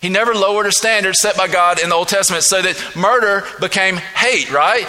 [0.00, 3.44] He never lowered a standard set by God in the Old Testament so that murder
[3.60, 4.86] became hate, right?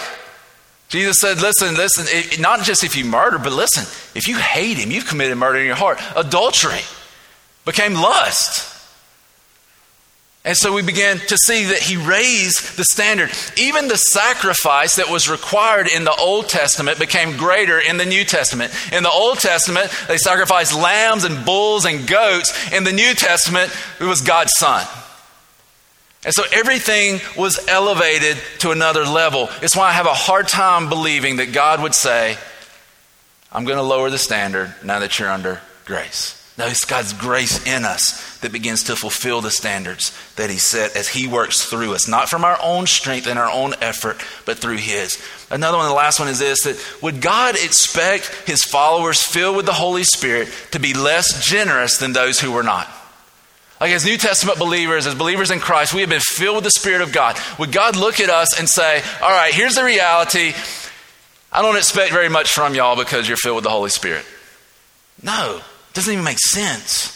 [0.88, 4.78] Jesus said, listen, listen, it, not just if you murder, but listen, if you hate
[4.78, 6.00] him, you've committed murder in your heart.
[6.14, 6.82] Adultery
[7.64, 8.72] became lust.
[10.44, 13.32] And so we began to see that he raised the standard.
[13.56, 18.24] Even the sacrifice that was required in the Old Testament became greater in the New
[18.24, 18.72] Testament.
[18.92, 22.72] In the Old Testament, they sacrificed lambs and bulls and goats.
[22.72, 24.86] In the New Testament, it was God's Son.
[26.26, 29.48] And so everything was elevated to another level.
[29.62, 32.36] It's why I have a hard time believing that God would say,
[33.52, 36.42] I'm going to lower the standard now that you're under grace.
[36.58, 40.96] No, it's God's grace in us that begins to fulfill the standards that He set
[40.96, 44.58] as He works through us, not from our own strength and our own effort, but
[44.58, 45.22] through His.
[45.50, 49.66] Another one, the last one is this that would God expect His followers filled with
[49.66, 52.88] the Holy Spirit to be less generous than those who were not?
[53.80, 56.70] Like as New Testament believers, as believers in Christ, we have been filled with the
[56.70, 57.38] Spirit of God.
[57.58, 60.54] Would God look at us and say, All right, here's the reality.
[61.52, 64.24] I don't expect very much from y'all because you're filled with the Holy Spirit.
[65.22, 67.12] No, it doesn't even make sense.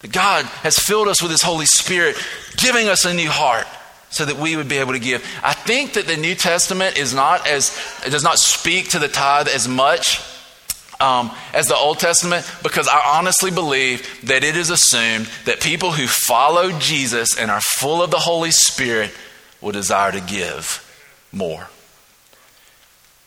[0.00, 2.16] That God has filled us with His Holy Spirit,
[2.56, 3.66] giving us a new heart
[4.10, 5.24] so that we would be able to give.
[5.42, 9.08] I think that the New Testament is not as, it does not speak to the
[9.08, 10.22] tithe as much
[11.00, 15.92] um, as the Old Testament because I honestly believe that it is assumed that people
[15.92, 19.12] who follow Jesus and are full of the Holy Spirit
[19.60, 20.84] will desire to give
[21.32, 21.68] more.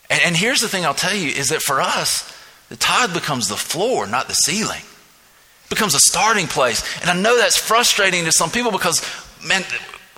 [0.09, 2.37] And, and here's the thing I'll tell you is that for us,
[2.69, 4.81] the tithe becomes the floor, not the ceiling.
[5.65, 6.85] It becomes a starting place.
[7.01, 9.01] And I know that's frustrating to some people because,
[9.45, 9.63] man,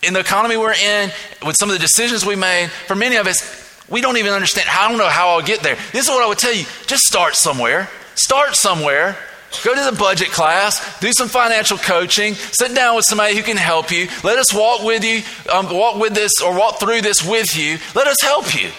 [0.01, 1.11] in the economy we're in,
[1.45, 4.67] with some of the decisions we made, for many of us, we don't even understand.
[4.69, 5.75] I don't know how I'll get there.
[5.91, 7.89] This is what I would tell you just start somewhere.
[8.15, 9.17] Start somewhere.
[9.63, 13.57] Go to the budget class, do some financial coaching, sit down with somebody who can
[13.57, 14.07] help you.
[14.23, 17.77] Let us walk with you, um, walk with this, or walk through this with you.
[17.93, 18.71] Let us help you.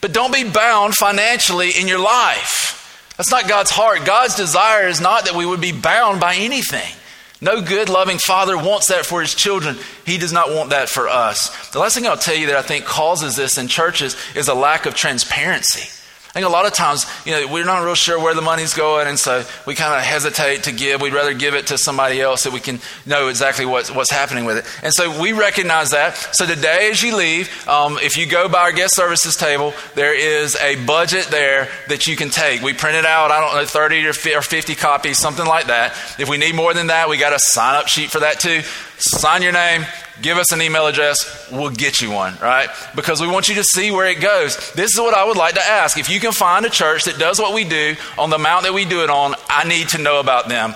[0.00, 3.12] But don't be bound financially in your life.
[3.16, 4.04] That's not God's heart.
[4.04, 6.92] God's desire is not that we would be bound by anything.
[7.40, 9.76] No good, loving father wants that for his children.
[10.06, 11.70] He does not want that for us.
[11.70, 14.54] The last thing I'll tell you that I think causes this in churches is a
[14.54, 15.90] lack of transparency.
[16.36, 18.74] I think a lot of times, you know, we're not real sure where the money's
[18.74, 21.00] going, and so we kind of hesitate to give.
[21.00, 24.44] We'd rather give it to somebody else so we can know exactly what's, what's happening
[24.44, 24.66] with it.
[24.84, 26.18] And so we recognize that.
[26.32, 30.14] So today, as you leave, um, if you go by our guest services table, there
[30.14, 32.60] is a budget there that you can take.
[32.60, 35.92] We printed out, I don't know, 30 or 50 copies, something like that.
[36.18, 38.60] If we need more than that, we got a sign up sheet for that too.
[38.98, 39.86] Sign your name,
[40.22, 42.68] give us an email address, we'll get you one, right?
[42.94, 44.72] Because we want you to see where it goes.
[44.72, 45.98] This is what I would like to ask.
[45.98, 48.74] If you can find a church that does what we do on the amount that
[48.74, 50.74] we do it on, I need to know about them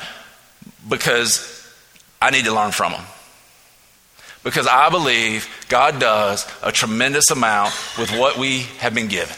[0.88, 1.68] because
[2.20, 3.04] I need to learn from them.
[4.42, 9.36] Because I believe God does a tremendous amount with what we have been given.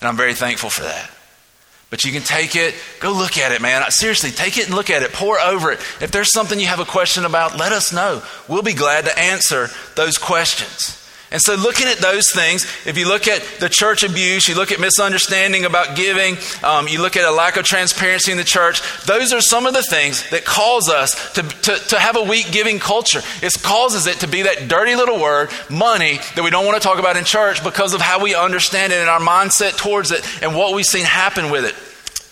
[0.00, 1.10] And I'm very thankful for that.
[1.88, 3.88] But you can take it, go look at it, man.
[3.90, 5.78] Seriously, take it and look at it, pore over it.
[6.00, 8.22] If there's something you have a question about, let us know.
[8.48, 11.05] We'll be glad to answer those questions.
[11.32, 14.70] And so, looking at those things, if you look at the church abuse, you look
[14.70, 18.80] at misunderstanding about giving, um, you look at a lack of transparency in the church,
[19.06, 22.52] those are some of the things that cause us to, to, to have a weak
[22.52, 23.22] giving culture.
[23.42, 26.86] It causes it to be that dirty little word, money, that we don't want to
[26.86, 30.24] talk about in church because of how we understand it and our mindset towards it
[30.42, 31.74] and what we've seen happen with it.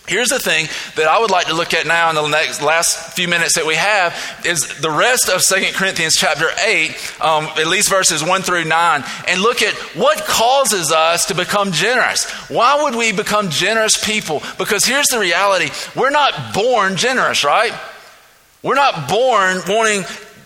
[0.07, 3.14] Here's the thing that I would like to look at now in the next last
[3.14, 4.14] few minutes that we have
[4.45, 9.05] is the rest of Second Corinthians chapter 8, um, at least verses 1 through 9,
[9.27, 12.31] and look at what causes us to become generous.
[12.51, 14.43] Why would we become generous people?
[14.59, 17.73] Because here's the reality we're not born generous, right?
[18.62, 20.05] We're not born wanting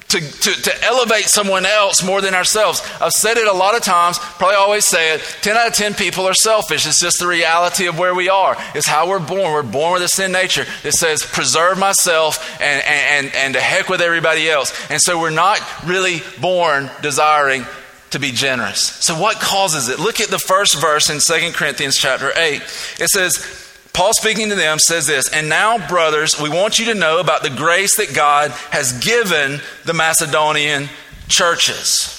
[0.08, 2.82] to, to, to elevate someone else more than ourselves.
[3.00, 5.94] I've said it a lot of times, probably always say it 10 out of 10
[5.94, 6.86] people are selfish.
[6.86, 8.56] It's just the reality of where we are.
[8.74, 9.52] It's how we're born.
[9.52, 13.88] We're born with a sin nature that says, preserve myself and, and, and to heck
[13.88, 14.72] with everybody else.
[14.90, 17.64] And so we're not really born desiring
[18.10, 18.80] to be generous.
[18.80, 19.98] So what causes it?
[19.98, 22.62] Look at the first verse in 2 Corinthians chapter 8.
[22.98, 26.94] It says, Paul speaking to them says this, and now, brothers, we want you to
[26.94, 30.88] know about the grace that God has given the Macedonian
[31.28, 32.14] churches.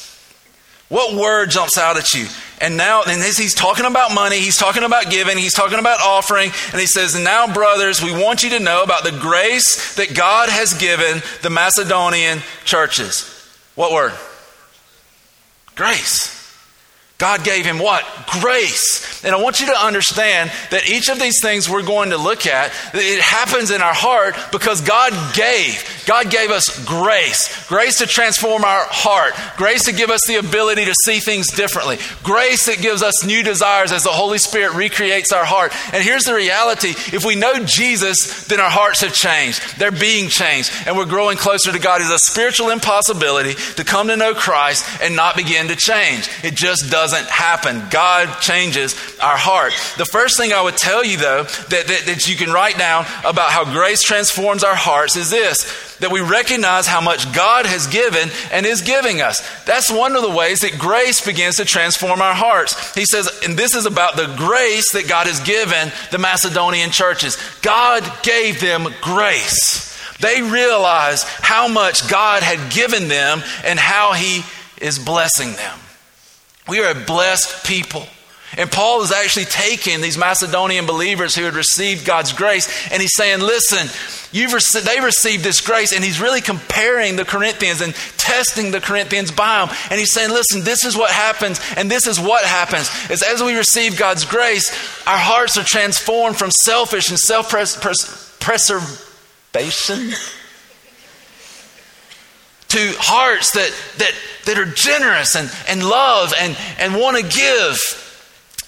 [0.89, 2.25] What word jumps out at you?
[2.61, 6.51] And now, and he's talking about money, he's talking about giving, he's talking about offering,
[6.71, 10.13] and he says, and now, brothers, we want you to know about the grace that
[10.13, 13.23] God has given the Macedonian churches.
[13.75, 14.13] What word?
[15.75, 16.38] Grace.
[17.19, 18.05] God gave him what?
[18.41, 19.23] Grace.
[19.25, 22.47] And I want you to understand that each of these things we're going to look
[22.47, 25.83] at, it happens in our heart because God gave.
[26.07, 30.85] God gave us grace, grace to transform our heart, grace to give us the ability
[30.85, 35.31] to see things differently, grace that gives us new desires as the Holy Spirit recreates
[35.31, 35.71] our heart.
[35.93, 39.77] And here's the reality if we know Jesus, then our hearts have changed.
[39.77, 42.01] They're being changed, and we're growing closer to God.
[42.01, 46.29] It's a spiritual impossibility to come to know Christ and not begin to change.
[46.43, 47.81] It just doesn't happen.
[47.89, 49.73] God changes our heart.
[49.97, 53.05] The first thing I would tell you, though, that, that, that you can write down
[53.25, 57.85] about how grace transforms our hearts is this that we recognize how much God has
[57.87, 59.41] given and is giving us.
[59.65, 62.95] That's one of the ways that grace begins to transform our hearts.
[62.95, 67.37] He says, and this is about the grace that God has given the Macedonian churches.
[67.61, 69.93] God gave them grace.
[70.21, 74.43] They realized how much God had given them and how He
[74.81, 75.79] is blessing them.
[76.69, 78.07] We are a blessed people.
[78.57, 83.15] And Paul is actually taking these Macedonian believers who had received God's grace and he's
[83.15, 83.87] saying, listen,
[84.31, 85.93] you've rec- they received this grace.
[85.93, 89.75] And he's really comparing the Corinthians and testing the Corinthians by them.
[89.91, 92.89] And he's saying, listen, this is what happens and this is what happens.
[93.11, 94.71] Is as we receive God's grace,
[95.05, 97.49] our hearts are transformed from selfish and self
[98.39, 100.13] preservation
[102.69, 104.13] to hearts that, that,
[104.45, 107.77] that are generous and, and love and, and want to give.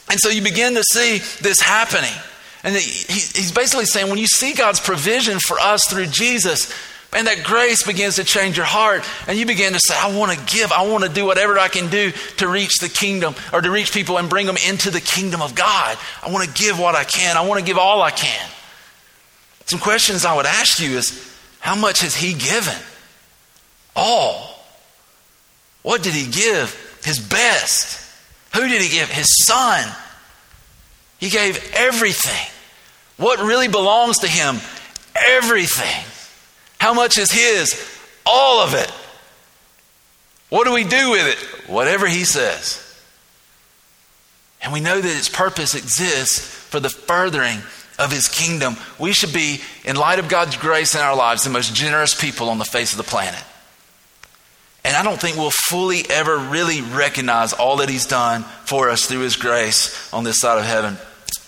[0.09, 2.13] And so you begin to see this happening.
[2.63, 6.73] And he, he's basically saying when you see God's provision for us through Jesus,
[7.13, 10.31] and that grace begins to change your heart, and you begin to say, I want
[10.31, 13.61] to give, I want to do whatever I can do to reach the kingdom or
[13.61, 15.97] to reach people and bring them into the kingdom of God.
[16.23, 18.49] I want to give what I can, I want to give all I can.
[19.65, 22.75] Some questions I would ask you is how much has He given?
[23.95, 24.59] All.
[25.81, 26.99] What did he give?
[27.03, 27.99] His best.
[28.53, 29.09] Who did he give?
[29.09, 29.87] His son.
[31.19, 32.47] He gave everything.
[33.17, 34.57] What really belongs to him?
[35.15, 36.05] Everything.
[36.79, 37.75] How much is his?
[38.25, 38.91] All of it.
[40.49, 41.69] What do we do with it?
[41.69, 42.87] Whatever he says.
[44.61, 47.59] And we know that its purpose exists for the furthering
[47.97, 48.75] of his kingdom.
[48.99, 52.49] We should be, in light of God's grace in our lives, the most generous people
[52.49, 53.43] on the face of the planet.
[54.83, 59.05] And I don't think we'll fully ever really recognize all that He's done for us
[59.05, 60.97] through His grace on this side of heaven.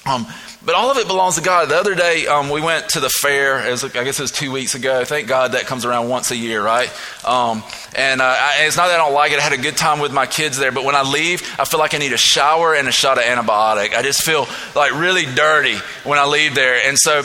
[0.05, 0.27] Um,
[0.65, 1.67] but all of it belongs to God.
[1.67, 3.69] The other day, um, we went to the fair.
[3.69, 5.03] Was, I guess it was two weeks ago.
[5.03, 6.89] Thank God that comes around once a year, right?
[7.25, 7.63] Um,
[7.95, 9.39] and uh, I, it's not that I don't like it.
[9.39, 10.71] I had a good time with my kids there.
[10.71, 13.25] But when I leave, I feel like I need a shower and a shot of
[13.25, 13.93] antibiotic.
[13.93, 16.79] I just feel like really dirty when I leave there.
[16.85, 17.23] And so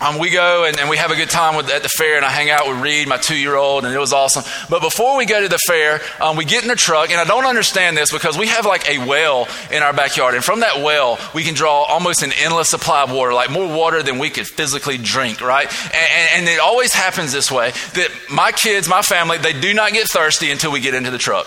[0.00, 2.24] um, we go and, and, we have a good time with, at the fair, and
[2.24, 4.42] I hang out with Reed, my two year old, and it was awesome.
[4.68, 7.24] But before we go to the fair, um, we get in the truck, and I
[7.24, 10.82] don't understand this because we have like a well in our backyard, and from that
[10.82, 14.30] well, we can draw almost an endless supply of water, like more water than we
[14.30, 15.68] could physically drink, right?
[15.86, 19.72] And, and, and it always happens this way that my kids, my family, they do
[19.74, 21.46] not get thirsty until we get into the truck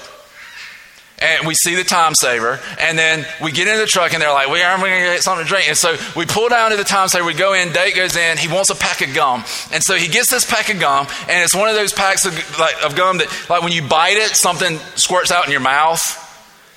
[1.19, 4.31] and we see the time saver, and then we get in the truck, and they're
[4.31, 6.77] like, "We are going to get something to drink." And so we pull down to
[6.77, 7.25] the time saver.
[7.25, 7.71] We go in.
[7.71, 8.37] Dake goes in.
[8.37, 11.43] He wants a pack of gum, and so he gets this pack of gum, and
[11.43, 14.35] it's one of those packs of, like, of gum that, like, when you bite it,
[14.35, 16.23] something squirts out in your mouth.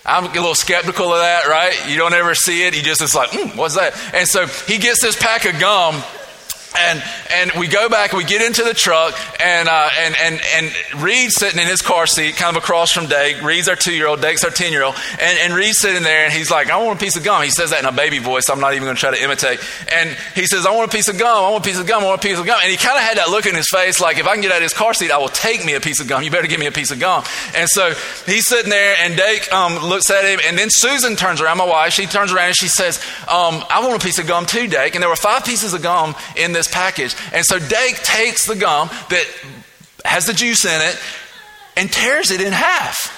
[0.07, 1.89] I'm a little skeptical of that, right?
[1.89, 2.75] You don't ever see it.
[2.75, 3.93] You just it's like, mm, what's that?
[4.15, 6.03] And so he gets this pack of gum
[6.77, 11.03] and and we go back, we get into the truck, and uh, and and and
[11.03, 13.43] Reed's sitting in his car seat, kind of across from Dake.
[13.43, 16.25] Reed's our two year old, Dake's our ten year old, and and Reed's sitting there,
[16.25, 18.19] and he's like, "I want a piece of gum." He says that in a baby
[18.19, 18.49] voice.
[18.49, 19.61] I'm not even going to try to imitate.
[19.93, 21.45] And he says, "I want a piece of gum.
[21.45, 22.03] I want a piece of gum.
[22.03, 23.69] I want a piece of gum." And he kind of had that look in his
[23.69, 25.75] face, like, "If I can get out of his car seat, I will take me
[25.75, 26.23] a piece of gum.
[26.23, 27.25] You better give me a piece of gum."
[27.57, 27.95] And so
[28.27, 31.65] he's sitting there, and Dake um, looks at him, and then Susan turns around, my
[31.65, 31.93] wife.
[31.93, 34.95] She turns around and she says, um, "I want a piece of gum too, Dake."
[34.95, 37.15] And there were five pieces of gum in this package.
[37.33, 39.27] And so Dake takes the gum that
[40.05, 40.99] has the juice in it
[41.77, 43.17] and tears it in half.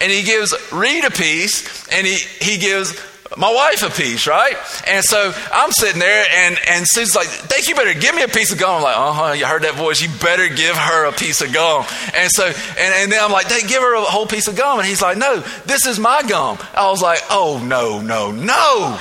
[0.00, 2.98] And he gives Reed a piece and he, he gives
[3.36, 4.56] my wife a piece, right?
[4.86, 8.28] And so I'm sitting there, and and Sue's like, "Dake, you better give me a
[8.28, 10.02] piece of gum." I'm like, "Uh huh." You heard that voice?
[10.02, 11.86] You better give her a piece of gum.
[12.14, 14.78] And so, and, and then I'm like, "Dake, give her a whole piece of gum."
[14.78, 18.98] And he's like, "No, this is my gum." I was like, "Oh no, no, no!"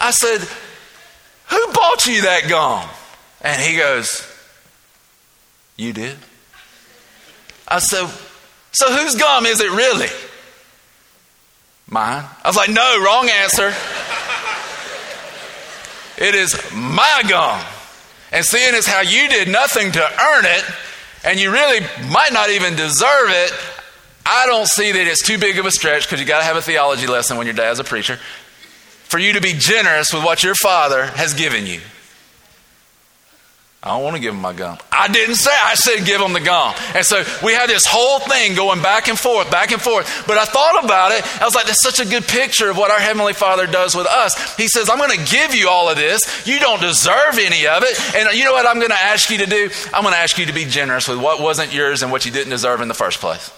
[0.00, 0.46] I said,
[1.48, 2.88] who bought you that gum?
[3.40, 4.26] And he goes,
[5.76, 6.16] You did?
[7.68, 8.08] I said,
[8.72, 10.08] So whose gum is it really?
[11.88, 12.24] Mine.
[12.44, 13.72] I was like, No, wrong answer.
[16.18, 17.60] it is my gum.
[18.32, 20.64] And seeing as how you did nothing to earn it,
[21.24, 21.80] and you really
[22.10, 23.52] might not even deserve it,
[24.24, 26.56] I don't see that it's too big of a stretch because you got to have
[26.56, 28.18] a theology lesson when your dad's a preacher
[29.16, 31.80] for you to be generous with what your father has given you.
[33.82, 34.76] I don't want to give him my gum.
[34.92, 36.74] I didn't say, I said give him the gum.
[36.94, 40.24] And so we had this whole thing going back and forth, back and forth.
[40.26, 41.24] But I thought about it.
[41.40, 44.06] I was like, that's such a good picture of what our Heavenly Father does with
[44.06, 44.54] us.
[44.58, 46.46] He says, I'm going to give you all of this.
[46.46, 47.98] You don't deserve any of it.
[48.16, 49.70] And you know what I'm going to ask you to do?
[49.94, 52.32] I'm going to ask you to be generous with what wasn't yours and what you
[52.32, 53.50] didn't deserve in the first place.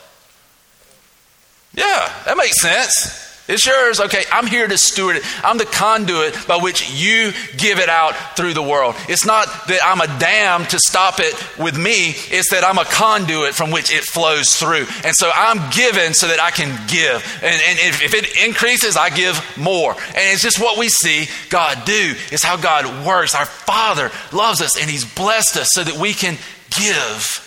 [1.74, 3.27] Yeah, that makes sense.
[3.48, 3.98] It's yours.
[3.98, 5.22] Okay, I'm here to steward it.
[5.42, 8.94] I'm the conduit by which you give it out through the world.
[9.08, 12.84] It's not that I'm a dam to stop it with me, it's that I'm a
[12.84, 14.86] conduit from which it flows through.
[15.02, 17.24] And so I'm given so that I can give.
[17.42, 19.92] And, and if, if it increases, I give more.
[19.92, 22.14] And it's just what we see God do.
[22.30, 23.34] It's how God works.
[23.34, 26.36] Our Father loves us and He's blessed us so that we can
[26.78, 27.44] give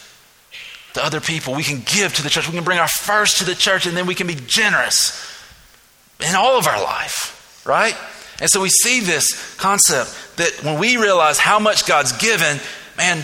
[0.95, 1.53] to other people.
[1.53, 2.47] We can give to the church.
[2.47, 5.30] We can bring our first to the church and then we can be generous
[6.23, 7.95] in all of our life, right?
[8.39, 12.59] And so we see this concept that when we realize how much God's given,
[12.97, 13.23] man,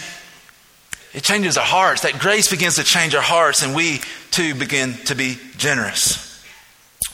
[1.14, 2.02] it changes our hearts.
[2.02, 6.43] That grace begins to change our hearts, and we too begin to be generous.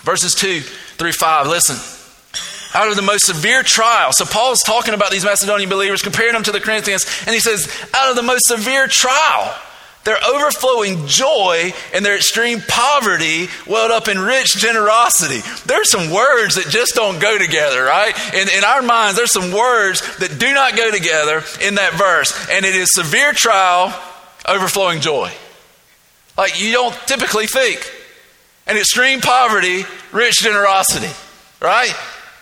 [0.01, 1.77] Verses 2 through 5, listen.
[2.75, 4.11] Out of the most severe trial.
[4.11, 7.69] So Paul's talking about these Macedonian believers, comparing them to the Corinthians, and he says,
[7.93, 9.55] out of the most severe trial
[10.03, 15.39] their overflowing joy and their extreme poverty welled up in rich generosity.
[15.65, 18.13] There's some words that just don't go together, right?
[18.33, 22.47] In, in our minds, there's some words that do not go together in that verse.
[22.51, 23.93] And it is severe trial,
[24.47, 25.31] overflowing joy.
[26.37, 27.89] Like you don't typically think.
[28.65, 31.11] And extreme poverty, rich generosity,
[31.59, 31.93] right?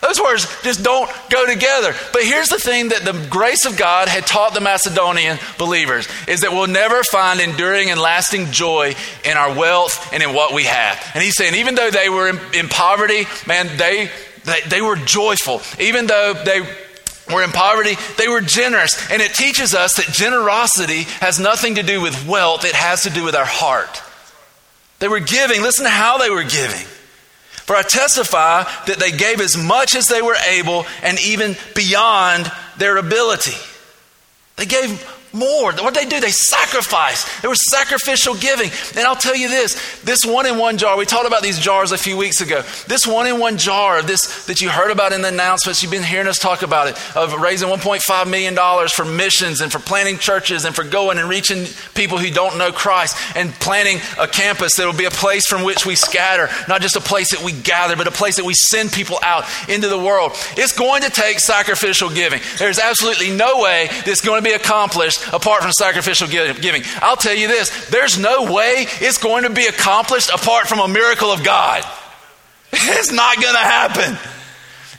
[0.02, 1.94] Those words just don't go together.
[2.12, 6.40] But here's the thing that the grace of God had taught the Macedonian believers is
[6.40, 10.64] that we'll never find enduring and lasting joy in our wealth and in what we
[10.64, 11.00] have.
[11.14, 14.10] And he's saying, even though they were in, in poverty, man, they,
[14.44, 15.62] they, they were joyful.
[15.78, 16.62] Even though they
[17.32, 19.08] were in poverty, they were generous.
[19.08, 23.10] And it teaches us that generosity has nothing to do with wealth, it has to
[23.10, 24.02] do with our heart.
[24.98, 25.62] They were giving.
[25.62, 26.86] Listen to how they were giving.
[27.64, 32.50] For I testify that they gave as much as they were able and even beyond
[32.76, 33.56] their ability.
[34.56, 35.00] They gave
[35.32, 35.72] more.
[35.72, 36.20] What they do?
[36.20, 37.40] They sacrifice.
[37.40, 38.70] There was sacrificial giving.
[38.96, 41.92] And I'll tell you this this one in one jar, we talked about these jars
[41.92, 42.62] a few weeks ago.
[42.86, 46.02] This one in one jar, this that you heard about in the announcements, you've been
[46.02, 50.64] hearing us talk about it, of raising $1.5 million for missions and for planting churches
[50.64, 54.86] and for going and reaching people who don't know Christ and planting a campus that
[54.86, 57.96] will be a place from which we scatter, not just a place that we gather,
[57.96, 60.32] but a place that we send people out into the world.
[60.56, 62.40] It's going to take sacrificial giving.
[62.58, 66.82] There's absolutely no way this is going to be accomplished apart from sacrificial giving.
[66.96, 70.88] I'll tell you this there's no way it's going to be accomplished apart from a
[70.88, 71.84] miracle of God.
[72.74, 74.18] It's not going to happen.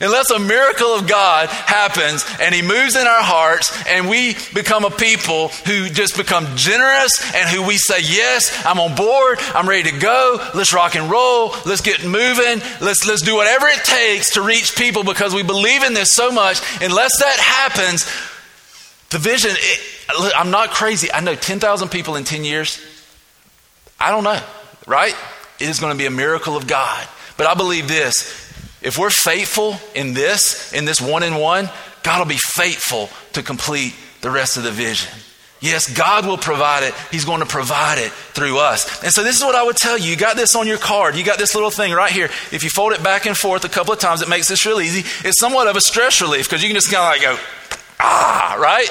[0.00, 4.84] Unless a miracle of God happens and He moves in our hearts and we become
[4.84, 9.68] a people who just become generous and who we say, Yes, I'm on board, I'm
[9.68, 13.84] ready to go, let's rock and roll, let's get moving, let's, let's do whatever it
[13.84, 16.60] takes to reach people because we believe in this so much.
[16.82, 18.04] Unless that happens,
[19.10, 21.12] the vision, it, I'm not crazy.
[21.12, 22.80] I know 10,000 people in 10 years.
[23.98, 24.40] I don't know,
[24.86, 25.14] right?
[25.60, 27.06] It is going to be a miracle of God.
[27.36, 28.44] But I believe this
[28.82, 31.70] if we're faithful in this, in this one in one,
[32.02, 35.10] God will be faithful to complete the rest of the vision.
[35.60, 36.92] Yes, God will provide it.
[37.10, 39.02] He's going to provide it through us.
[39.02, 40.10] And so, this is what I would tell you.
[40.10, 41.16] You got this on your card.
[41.16, 42.26] You got this little thing right here.
[42.52, 44.78] If you fold it back and forth a couple of times, it makes this real
[44.78, 45.00] easy.
[45.26, 47.42] It's somewhat of a stress relief because you can just kind of like go,
[47.98, 48.90] ah, right?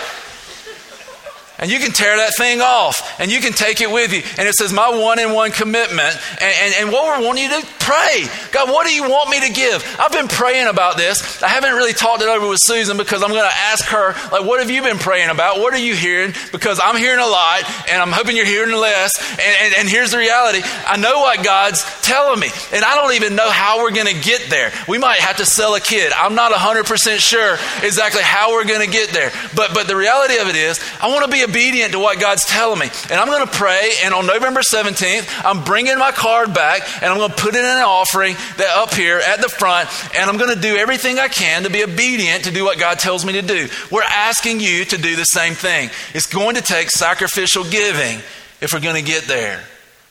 [1.64, 4.22] And you can tear that thing off and you can take it with you.
[4.38, 6.14] And it says, My one in one commitment.
[6.42, 9.40] And, and, and, what we want you to pray God, what do you want me
[9.48, 9.96] to give?
[9.98, 11.42] I've been praying about this.
[11.42, 14.44] I haven't really talked it over with Susan because I'm going to ask her, like,
[14.44, 15.60] what have you been praying about?
[15.60, 16.34] What are you hearing?
[16.52, 19.18] Because I'm hearing a lot and I'm hoping you're hearing less.
[19.32, 22.50] And, and, and here's the reality I know what God's telling me.
[22.74, 24.74] And I don't even know how we're going to get there.
[24.90, 26.12] We might have to sell a kid.
[26.12, 29.32] I'm not 100% sure exactly how we're going to get there.
[29.56, 32.46] But, but the reality of it is, I want to be obedient to what God's
[32.46, 32.90] telling me.
[33.10, 37.06] And I'm going to pray, and on November 17th, I'm bringing my card back, and
[37.06, 40.30] I'm going to put it in an offering that up here at the front, and
[40.30, 43.24] I'm going to do everything I can to be obedient to do what God tells
[43.24, 43.68] me to do.
[43.92, 45.90] We're asking you to do the same thing.
[46.14, 48.20] It's going to take sacrificial giving
[48.62, 49.62] if we're going to get there.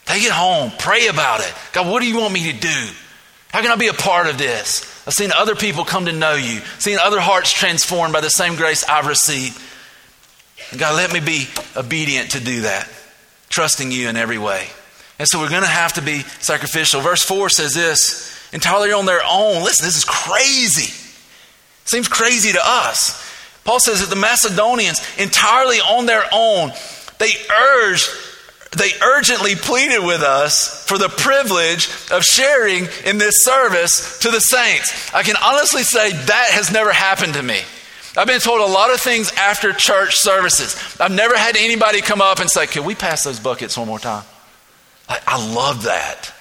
[0.04, 1.52] Take it home, pray about it.
[1.72, 2.86] God, what do you want me to do?
[3.48, 4.82] How can I be a part of this?
[5.06, 8.56] I've seen other people come to know you, seen other hearts transformed by the same
[8.56, 9.60] grace I've received.
[10.78, 11.46] God, let me be
[11.76, 12.88] obedient to do that,
[13.48, 14.66] trusting you in every way.
[15.18, 17.00] And so we're going to have to be sacrificial.
[17.00, 19.62] Verse 4 says this entirely on their own.
[19.62, 20.92] Listen, this is crazy.
[21.84, 23.30] Seems crazy to us.
[23.64, 26.72] Paul says that the Macedonians, entirely on their own,
[27.18, 28.08] they urged,
[28.76, 34.40] they urgently pleaded with us for the privilege of sharing in this service to the
[34.40, 35.14] saints.
[35.14, 37.60] I can honestly say that has never happened to me.
[38.16, 40.96] I've been told a lot of things after church services.
[41.00, 43.98] I've never had anybody come up and say, Can we pass those buckets one more
[43.98, 44.24] time?
[45.08, 46.32] I, I love that.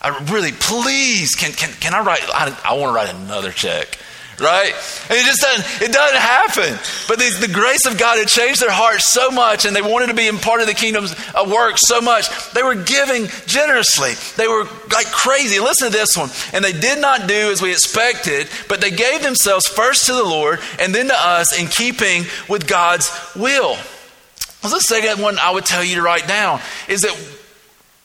[0.00, 2.22] I really, please, can, can, can I write?
[2.32, 3.98] I, I want to write another check
[4.40, 4.72] right?
[5.08, 6.78] And it just doesn't, it doesn't happen.
[7.08, 10.14] But the, grace of God had changed their hearts so much, and they wanted to
[10.14, 11.14] be in part of the kingdom's
[11.46, 12.28] work so much.
[12.52, 14.12] They were giving generously.
[14.36, 15.60] They were like crazy.
[15.60, 16.30] Listen to this one.
[16.52, 20.24] And they did not do as we expected, but they gave themselves first to the
[20.24, 23.76] Lord and then to us in keeping with God's will.
[24.62, 27.37] Well, the second one I would tell you to write down is that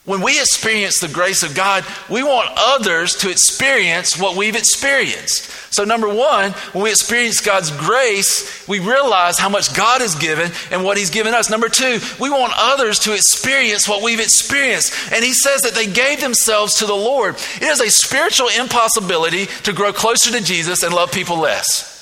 [0.06, 5.50] when we experience the grace of God, we want others to experience what we've experienced.
[5.74, 10.52] So, number one, when we experience God's grace, we realize how much God has given
[10.72, 11.50] and what He's given us.
[11.50, 14.94] Number two, we want others to experience what we've experienced.
[15.14, 17.36] And He says that they gave themselves to the Lord.
[17.56, 21.93] It is a spiritual impossibility to grow closer to Jesus and love people less.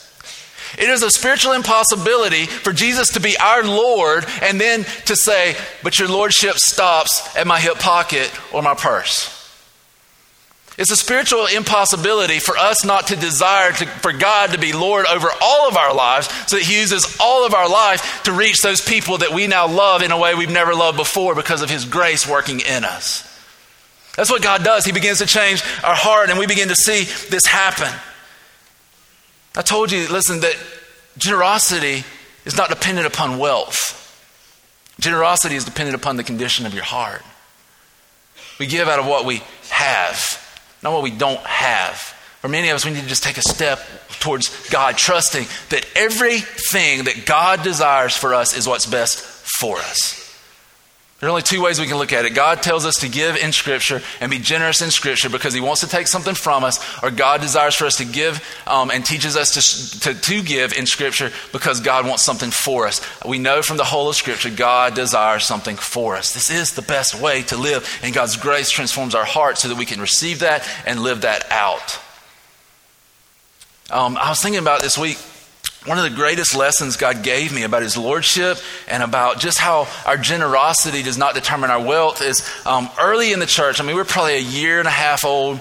[0.77, 5.55] It is a spiritual impossibility for Jesus to be our Lord and then to say,
[5.83, 9.37] but your Lordship stops at my hip pocket or my purse.
[10.77, 15.05] It's a spiritual impossibility for us not to desire to, for God to be Lord
[15.05, 18.61] over all of our lives so that He uses all of our life to reach
[18.61, 21.69] those people that we now love in a way we've never loved before because of
[21.69, 23.27] His grace working in us.
[24.15, 24.85] That's what God does.
[24.85, 27.93] He begins to change our heart and we begin to see this happen.
[29.55, 30.55] I told you, listen, that
[31.17, 32.03] generosity
[32.45, 33.97] is not dependent upon wealth.
[34.99, 37.21] Generosity is dependent upon the condition of your heart.
[38.59, 41.95] We give out of what we have, not what we don't have.
[42.41, 43.79] For many of us, we need to just take a step
[44.19, 49.19] towards God, trusting that everything that God desires for us is what's best
[49.59, 50.20] for us.
[51.21, 52.31] There are only two ways we can look at it.
[52.31, 55.81] God tells us to give in Scripture and be generous in Scripture because He wants
[55.81, 59.37] to take something from us, or God desires for us to give um, and teaches
[59.37, 63.01] us to, to, to give in Scripture because God wants something for us.
[63.23, 66.33] We know from the whole of Scripture, God desires something for us.
[66.33, 69.77] This is the best way to live, and God's grace transforms our hearts so that
[69.77, 71.99] we can receive that and live that out.
[73.91, 75.19] Um, I was thinking about this week
[75.85, 79.87] one of the greatest lessons God gave me about His Lordship and about just how
[80.05, 83.79] our generosity does not determine our wealth is um, early in the church.
[83.79, 85.59] I mean, we are probably a year and a half old,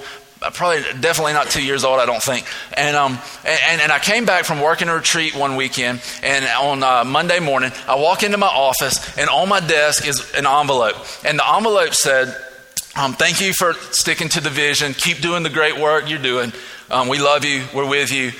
[0.53, 2.47] probably definitely not two years old, I don't think.
[2.77, 6.83] And, um, and, and I came back from working a retreat one weekend, and on
[6.83, 10.97] uh, Monday morning, I walk into my office, and on my desk is an envelope.
[11.25, 12.37] And the envelope said,
[12.95, 14.93] um, Thank you for sticking to the vision.
[14.93, 16.53] Keep doing the great work you're doing.
[16.91, 17.65] Um, we love you.
[17.73, 18.33] We're with you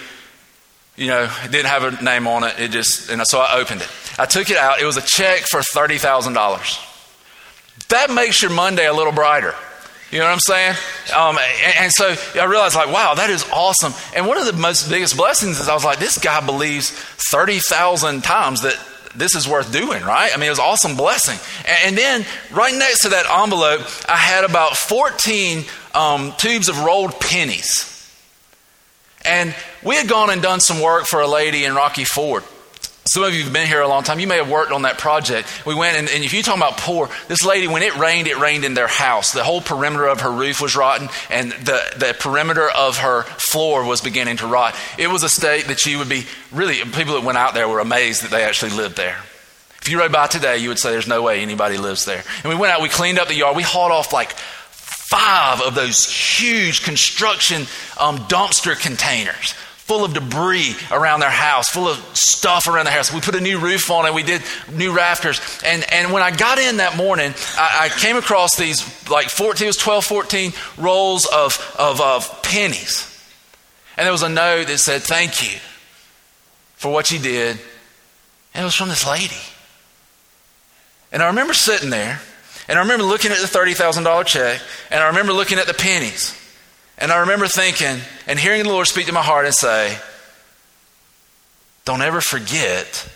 [1.01, 2.61] you know, it didn't have a name on it.
[2.61, 3.89] It just, and so I opened it.
[4.19, 4.83] I took it out.
[4.83, 7.89] It was a check for $30,000.
[7.89, 9.55] That makes your Monday a little brighter.
[10.11, 10.77] You know what I'm saying?
[11.17, 13.95] Um, and, and, so I realized, like, wow, that is awesome.
[14.15, 18.23] And one of the most biggest blessings is I was like, this guy believes 30,000
[18.23, 18.79] times that
[19.17, 20.31] this is worth doing, right?
[20.35, 21.39] I mean, it was an awesome blessing.
[21.67, 26.83] And, and then right next to that envelope, I had about 14 um, tubes of
[26.83, 28.00] rolled pennies.
[29.25, 32.43] And we had gone and done some work for a lady in Rocky Ford.
[33.05, 34.21] Some of you have been here a long time.
[34.21, 35.67] You may have worked on that project.
[35.67, 38.39] We went, and, and if you talk about poor, this lady, when it rained, it
[38.39, 39.33] rained in their house.
[39.33, 43.85] The whole perimeter of her roof was rotten, and the, the perimeter of her floor
[43.85, 44.77] was beginning to rot.
[44.99, 47.81] It was a state that you would be really, people that went out there were
[47.81, 49.17] amazed that they actually lived there.
[49.81, 52.23] If you rode by today, you would say there's no way anybody lives there.
[52.45, 54.37] And we went out, we cleaned up the yard, we hauled off like
[55.11, 57.63] five of those huge construction
[57.99, 59.55] um, dumpster containers
[59.91, 63.13] full of debris around their house, full of stuff around the house.
[63.13, 64.41] We put a new roof on it, we did
[64.73, 65.41] new rafters.
[65.67, 69.65] And, and when I got in that morning, I, I came across these like 14,
[69.65, 73.05] it was 12, 14 rolls of, of, of pennies.
[73.97, 75.59] And there was a note that said, Thank you
[76.77, 77.59] for what you did.
[78.55, 79.35] And it was from this lady.
[81.11, 82.21] And I remember sitting there
[82.71, 84.61] and I remember looking at the $30,000 check,
[84.93, 86.37] and I remember looking at the pennies.
[86.99, 87.99] And I remember thinking
[88.29, 89.99] and hearing the Lord speak to my heart and say,
[91.85, 93.11] Don't ever forget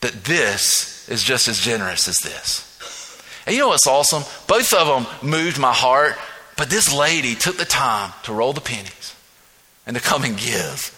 [0.00, 3.20] that this is just as generous as this.
[3.46, 4.22] And you know what's awesome?
[4.46, 6.16] Both of them moved my heart,
[6.56, 9.16] but this lady took the time to roll the pennies
[9.88, 10.92] and to come and give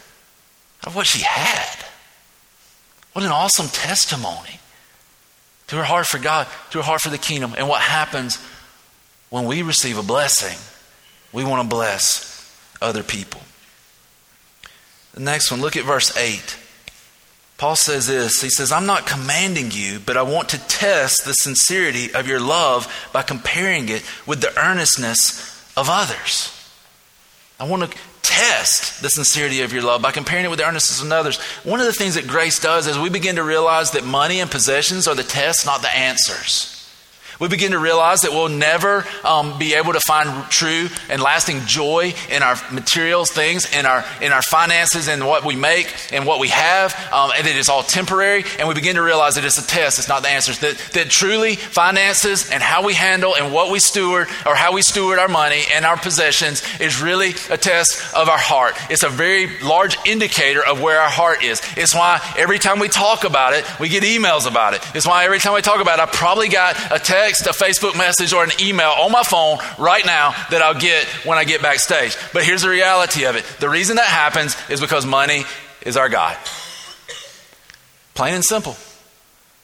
[0.84, 1.82] of what she had.
[3.14, 4.60] What an awesome testimony
[5.68, 7.54] to her heart for God, to her heart for the kingdom.
[7.56, 8.38] And what happens
[9.30, 10.58] when we receive a blessing?
[11.32, 12.36] We want to bless
[12.80, 13.40] other people.
[15.14, 16.56] The next one, look at verse 8.
[17.58, 21.32] Paul says this He says, I'm not commanding you, but I want to test the
[21.32, 26.52] sincerity of your love by comparing it with the earnestness of others.
[27.58, 31.02] I want to test the sincerity of your love by comparing it with the earnestness
[31.02, 31.38] of others.
[31.64, 34.50] One of the things that grace does is we begin to realize that money and
[34.50, 36.75] possessions are the tests, not the answers.
[37.38, 41.66] We begin to realize that we'll never um, be able to find true and lasting
[41.66, 46.24] joy in our materials, things, in our in our finances, and what we make and
[46.24, 48.44] what we have, um, and that it's all temporary.
[48.58, 50.60] And we begin to realize that it's a test; it's not the answers.
[50.60, 54.80] That that truly finances and how we handle and what we steward or how we
[54.80, 58.76] steward our money and our possessions is really a test of our heart.
[58.88, 61.60] It's a very large indicator of where our heart is.
[61.76, 64.80] It's why every time we talk about it, we get emails about it.
[64.94, 67.50] It's why every time we talk about it, I probably got a text text, a
[67.50, 71.44] Facebook message, or an email on my phone right now that I'll get when I
[71.44, 72.16] get backstage.
[72.32, 75.44] But here's the reality of it the reason that happens is because money
[75.82, 76.36] is our God.
[78.14, 78.76] Plain and simple.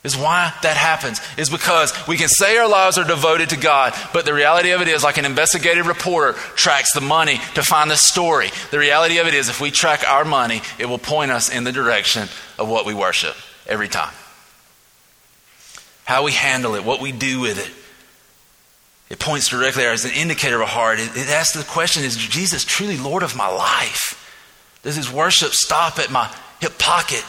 [0.05, 1.21] Is why that happens.
[1.39, 4.83] Is because we can say our lives are devoted to God, but the reality of
[4.83, 8.51] it is, like an investigative reporter tracks the money to find the story.
[8.73, 11.63] The reality of it is, if we track our money, it will point us in
[11.63, 13.37] the direction of what we worship
[13.69, 14.13] every time
[16.05, 17.71] how we handle it, what we do with it.
[19.13, 20.99] It points directly as an indicator of a heart.
[20.99, 24.19] It, it asks the question Is Jesus truly Lord of my life?
[24.83, 27.25] Does his worship stop at my hip pocket?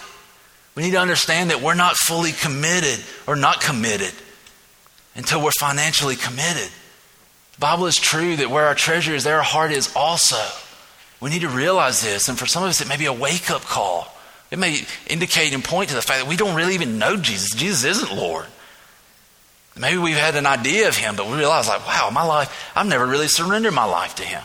[0.75, 4.13] We need to understand that we're not fully committed or not committed
[5.15, 6.69] until we're financially committed.
[7.53, 10.41] The Bible is true that where our treasure is, there our heart is also.
[11.19, 13.51] We need to realize this, and for some of us, it may be a wake
[13.51, 14.13] up call.
[14.49, 17.51] It may indicate and point to the fact that we don't really even know Jesus.
[17.51, 18.47] Jesus isn't Lord.
[19.75, 22.85] Maybe we've had an idea of him, but we realize, like, wow, my life, I've
[22.85, 24.43] never really surrendered my life to him.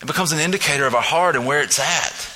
[0.00, 2.30] It becomes an indicator of our heart and where it's at.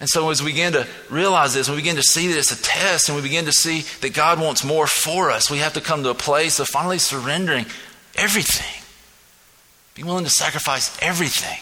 [0.00, 2.62] And so, as we begin to realize this, we begin to see that it's a
[2.62, 5.80] test, and we begin to see that God wants more for us, we have to
[5.80, 7.66] come to a place of finally surrendering
[8.14, 8.82] everything,
[9.94, 11.58] being willing to sacrifice everything.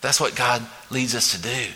[0.00, 1.66] That's what God leads us to do.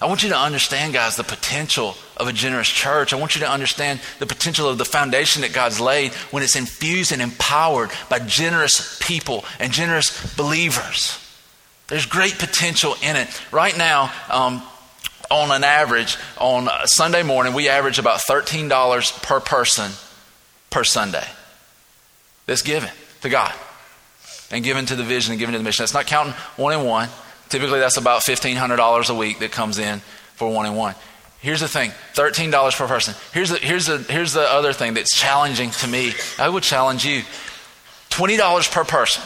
[0.00, 3.12] I want you to understand, guys, the potential of a generous church.
[3.12, 6.54] I want you to understand the potential of the foundation that God's laid when it's
[6.54, 11.18] infused and empowered by generous people and generous believers.
[11.88, 13.28] There's great potential in it.
[13.50, 14.62] Right now, um,
[15.30, 19.90] on an average, on Sunday morning, we average about $13 per person
[20.70, 21.26] per Sunday.
[22.46, 22.90] That's given
[23.22, 23.52] to God
[24.50, 25.82] and given to the vision and given to the mission.
[25.82, 27.08] That's not counting one and one.
[27.48, 30.00] Typically, that's about $1,500 a week that comes in
[30.34, 30.94] for one and one.
[31.40, 33.14] Here's the thing $13 per person.
[33.32, 36.12] Here's the, here's, the, here's the other thing that's challenging to me.
[36.38, 37.22] I would challenge you
[38.10, 39.22] $20 per person,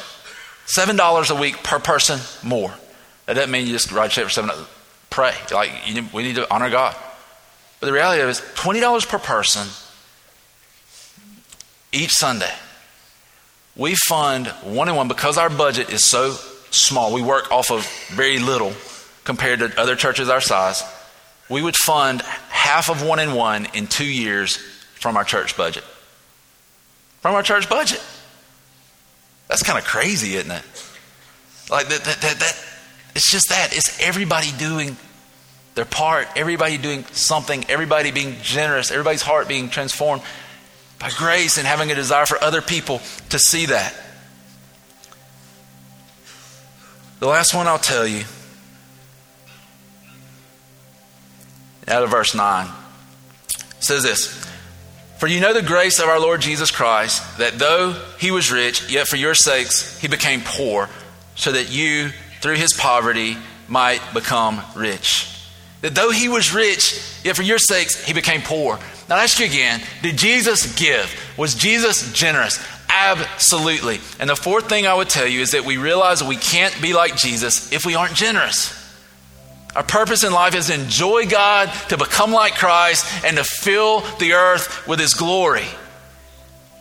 [0.67, 2.73] $7 a week per person more.
[3.27, 4.51] That doesn't mean you just write a for seven.
[5.11, 5.35] Pray.
[5.53, 5.73] Like,
[6.13, 6.97] we need to honor God.
[7.81, 9.69] But the reality is $20 per person
[11.93, 12.53] each Sunday.
[13.77, 16.37] We fund one and one because our budget is so
[16.73, 17.13] small.
[17.13, 18.73] We work off of very little
[19.25, 20.83] compared to other churches our size.
[21.49, 24.57] We would fund half of one in one in two years
[24.95, 25.85] from our church budget.
[27.21, 28.03] From our church budget.
[29.49, 30.65] That's kind of crazy, isn't it?
[31.71, 32.65] Like that, that, that, that,
[33.15, 33.77] it's just that.
[33.77, 34.97] It's everybody doing
[35.75, 40.23] their part, everybody doing something, everybody being generous, everybody's heart being transformed
[40.99, 43.01] by grace and having a desire for other people
[43.31, 43.95] to see that.
[47.23, 48.25] The last one I'll tell you,
[51.87, 52.69] out of verse 9,
[53.79, 54.27] says this
[55.19, 58.91] For you know the grace of our Lord Jesus Christ, that though he was rich,
[58.91, 60.89] yet for your sakes he became poor,
[61.37, 62.09] so that you,
[62.41, 63.37] through his poverty,
[63.69, 65.29] might become rich.
[65.83, 68.81] That though he was rich, yet for your sakes he became poor.
[69.09, 71.09] Now, I ask you again did Jesus give?
[71.39, 72.59] Was Jesus generous?
[72.95, 74.01] Absolutely.
[74.21, 76.93] And the fourth thing I would tell you is that we realize we can't be
[76.93, 78.79] like Jesus if we aren't generous.
[79.75, 84.01] Our purpose in life is to enjoy God, to become like Christ, and to fill
[84.19, 85.67] the earth with His glory.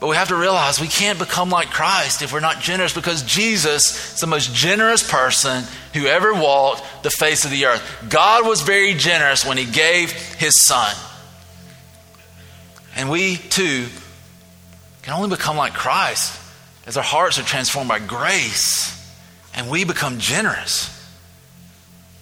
[0.01, 3.21] But we have to realize we can't become like Christ if we're not generous because
[3.21, 8.05] Jesus is the most generous person who ever walked the face of the earth.
[8.09, 10.93] God was very generous when He gave His Son.
[12.97, 13.85] And we too
[15.01, 16.39] can only become like Christ
[16.85, 18.97] as our hearts are transformed by grace
[19.55, 20.97] and we become generous.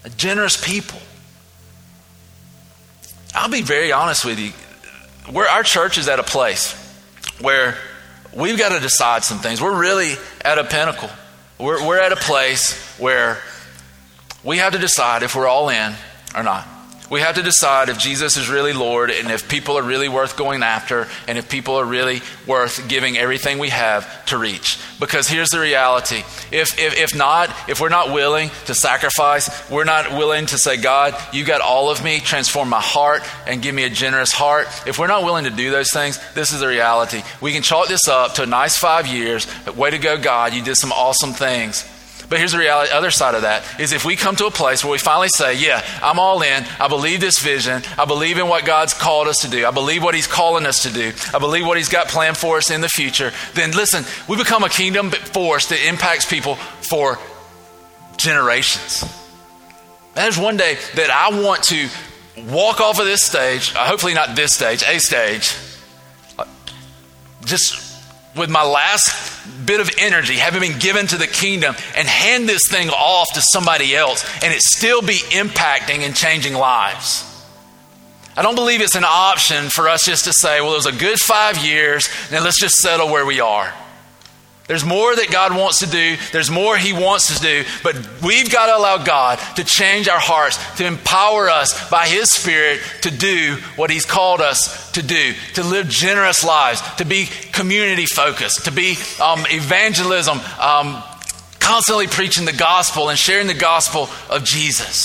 [0.04, 1.00] A generous people.
[3.36, 4.52] I'll be very honest with you.
[5.32, 6.74] Where our church is at a place
[7.40, 7.78] where
[8.34, 9.62] we've got to decide some things.
[9.62, 11.10] We're really at a pinnacle.
[11.60, 13.40] We're, we're at a place where
[14.44, 15.94] we have to decide if we're all in
[16.36, 16.68] or not.
[17.10, 20.38] We have to decide if Jesus is really Lord and if people are really worth
[20.38, 24.80] going after and if people are really worth giving everything we have to reach.
[25.00, 29.86] Because here's the reality if, if, if not, if we're not willing to sacrifice, we're
[29.86, 33.74] not willing to say, God, you got all of me, transform my heart and give
[33.74, 34.68] me a generous heart.
[34.86, 37.24] If we're not willing to do those things, this is the reality.
[37.42, 39.48] We can chalk this up to a nice five years.
[39.76, 41.90] Way to go, God, you did some awesome things.
[42.30, 44.84] But here's the reality, other side of that is if we come to a place
[44.84, 46.64] where we finally say, Yeah, I'm all in.
[46.80, 47.82] I believe this vision.
[47.98, 49.66] I believe in what God's called us to do.
[49.66, 51.12] I believe what He's calling us to do.
[51.34, 53.32] I believe what He's got planned for us in the future.
[53.56, 57.18] Then listen, we become a kingdom force that impacts people for
[58.18, 59.04] generations.
[60.14, 61.88] there's one day that I want to
[62.48, 65.56] walk off of this stage, uh, hopefully not this stage, a stage,
[67.46, 67.89] just
[68.40, 72.62] with my last bit of energy, having been given to the kingdom, and hand this
[72.70, 77.26] thing off to somebody else, and it still be impacting and changing lives.
[78.36, 80.92] I don't believe it's an option for us just to say, well, it was a
[80.92, 83.74] good five years, now let's just settle where we are.
[84.70, 86.16] There's more that God wants to do.
[86.32, 87.64] There's more He wants to do.
[87.82, 92.30] But we've got to allow God to change our hearts, to empower us by His
[92.30, 97.26] Spirit to do what He's called us to do, to live generous lives, to be
[97.52, 101.02] community focused, to be um, evangelism, um,
[101.58, 105.04] constantly preaching the gospel and sharing the gospel of Jesus.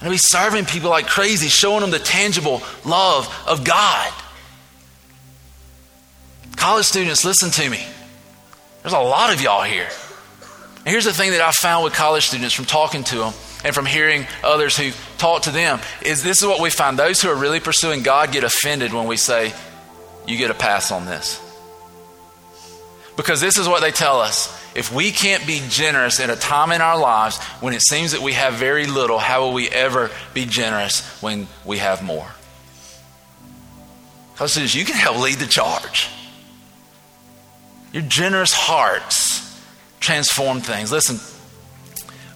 [0.00, 4.10] And to be serving people like crazy, showing them the tangible love of God.
[6.56, 7.84] College students, listen to me.
[8.82, 9.88] There's a lot of y'all here.
[10.78, 13.32] And here's the thing that I found with college students from talking to them
[13.64, 17.20] and from hearing others who talk to them is this is what we find those
[17.20, 19.52] who are really pursuing God get offended when we say
[20.26, 21.38] you get a pass on this.
[23.16, 24.58] Because this is what they tell us.
[24.74, 28.22] If we can't be generous at a time in our lives when it seems that
[28.22, 32.28] we have very little, how will we ever be generous when we have more?
[34.32, 36.08] Because you can help lead the charge.
[37.92, 39.60] Your generous hearts
[39.98, 40.92] transform things.
[40.92, 41.18] Listen,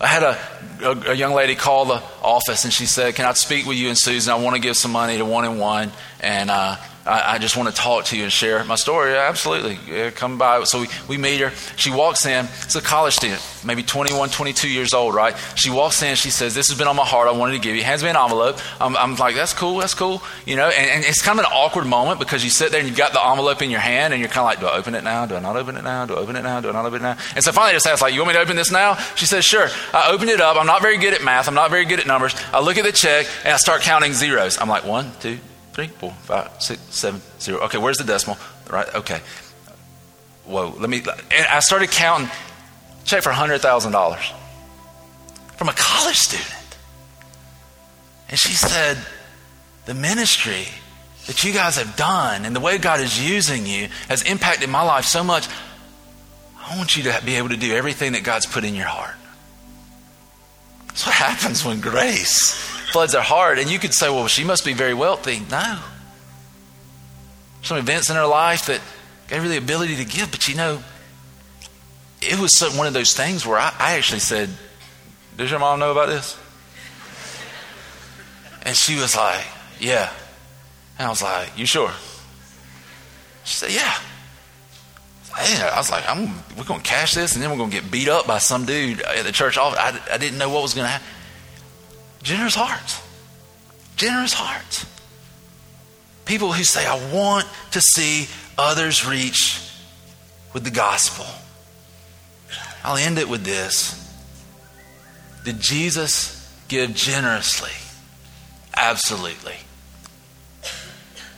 [0.01, 0.39] I had a,
[0.83, 3.89] a, a, young lady call the office and she said, Can I speak with you
[3.89, 4.33] and Susan?
[4.33, 5.93] I want to give some money to one and one.
[6.21, 6.77] And uh,
[7.07, 9.13] I, I, just want to talk to you and share my story.
[9.13, 9.79] Yeah, absolutely.
[9.87, 10.65] Yeah, come by.
[10.65, 11.51] So we, we meet her.
[11.77, 12.47] She walks in.
[12.63, 15.37] It's a college student, maybe 21, 22 years old, right?
[15.55, 16.17] She walks in.
[16.17, 17.29] She says, This has been on my heart.
[17.29, 17.83] I wanted to give you.
[17.83, 18.59] Hands me an envelope.
[18.81, 19.79] I'm, I'm like, That's cool.
[19.79, 20.23] That's cool.
[20.47, 22.89] You know, and, and, it's kind of an awkward moment because you sit there and
[22.89, 24.95] you've got the envelope in your hand and you're kind of like, Do I open
[24.95, 25.27] it now?
[25.27, 26.07] Do I not open it now?
[26.07, 26.61] Do I open it now?
[26.63, 27.19] Do I not open it now?
[27.35, 28.95] And so finally I just asked, like, You want me to open this now?
[29.15, 29.69] She says, Sure.
[29.93, 30.57] I open it up.
[30.57, 31.49] I'm not very good at math.
[31.49, 32.35] I'm not very good at numbers.
[32.51, 34.59] I look at the check and I start counting zeros.
[34.59, 35.39] I'm like, One, two,
[35.75, 37.61] three, four, five, six, seven, zero.
[37.65, 38.39] Okay, where's the decimal?
[38.71, 39.21] Right, okay.
[40.47, 40.99] Whoa, let me.
[40.99, 42.31] And I started counting,
[43.05, 44.33] check for $100,000
[45.57, 46.79] from a college student.
[48.29, 48.99] And she said,
[49.87, 50.69] The ministry
[51.27, 54.83] that you guys have done and the way God is using you has impacted my
[54.83, 55.49] life so much.
[56.59, 59.17] I want you to be able to do everything that God's put in your heart.
[60.87, 63.59] That's what happens when grace floods their heart.
[63.59, 65.43] And you could say, well, she must be very wealthy.
[65.51, 65.81] No.
[67.63, 68.81] Some events in her life that
[69.27, 70.31] gave her the ability to give.
[70.31, 70.81] But you know,
[72.23, 74.49] it was one of those things where I, I actually said,
[75.37, 76.39] Does your mom know about this?
[78.63, 79.45] And she was like,
[79.81, 80.09] Yeah.
[80.97, 81.91] And I was like, You sure?
[83.43, 83.93] She said, Yeah.
[85.37, 87.91] I was like, I'm, we're going to cash this and then we're going to get
[87.91, 89.81] beat up by some dude at the church office.
[89.81, 91.09] I, I didn't know what was going to happen.
[92.25, 93.01] Generous hearts.
[93.97, 94.87] Generous hearts.
[96.25, 98.27] People who say, I want to see
[98.59, 99.61] others reach
[100.53, 101.27] with the gospel.
[102.83, 104.01] I'll end it with this.
[105.45, 107.71] Did Jesus give generously?
[108.75, 109.57] Absolutely.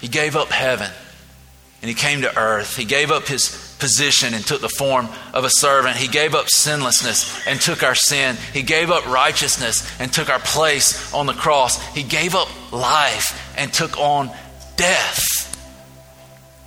[0.01, 0.91] He gave up heaven
[1.87, 2.76] and he came to earth.
[2.76, 5.95] He gave up his position and took the form of a servant.
[5.95, 8.37] He gave up sinlessness and took our sin.
[8.53, 11.80] He gave up righteousness and took our place on the cross.
[11.95, 14.32] He gave up life and took on
[14.74, 15.47] death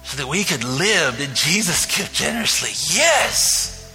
[0.05, 1.17] so that we could live.
[1.17, 2.69] Did Jesus give generously?
[2.95, 3.93] Yes.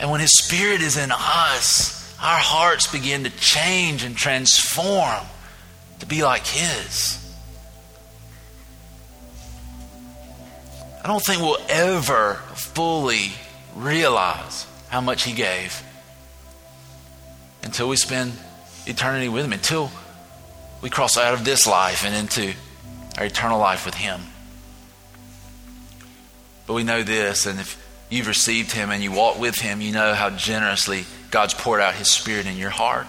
[0.00, 5.24] And when His Spirit is in us, our hearts begin to change and transform
[6.00, 7.21] to be like His.
[11.02, 13.32] I don't think we'll ever fully
[13.74, 15.82] realize how much He gave
[17.64, 18.34] until we spend
[18.86, 19.90] eternity with Him, until
[20.80, 22.54] we cross out of this life and into
[23.18, 24.20] our eternal life with Him.
[26.66, 27.76] But we know this, and if
[28.08, 31.94] you've received Him and you walk with Him, you know how generously God's poured out
[31.94, 33.08] His Spirit in your heart.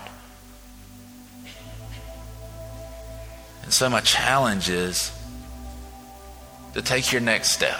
[3.61, 5.11] And so my challenge is
[6.73, 7.79] to take your next step.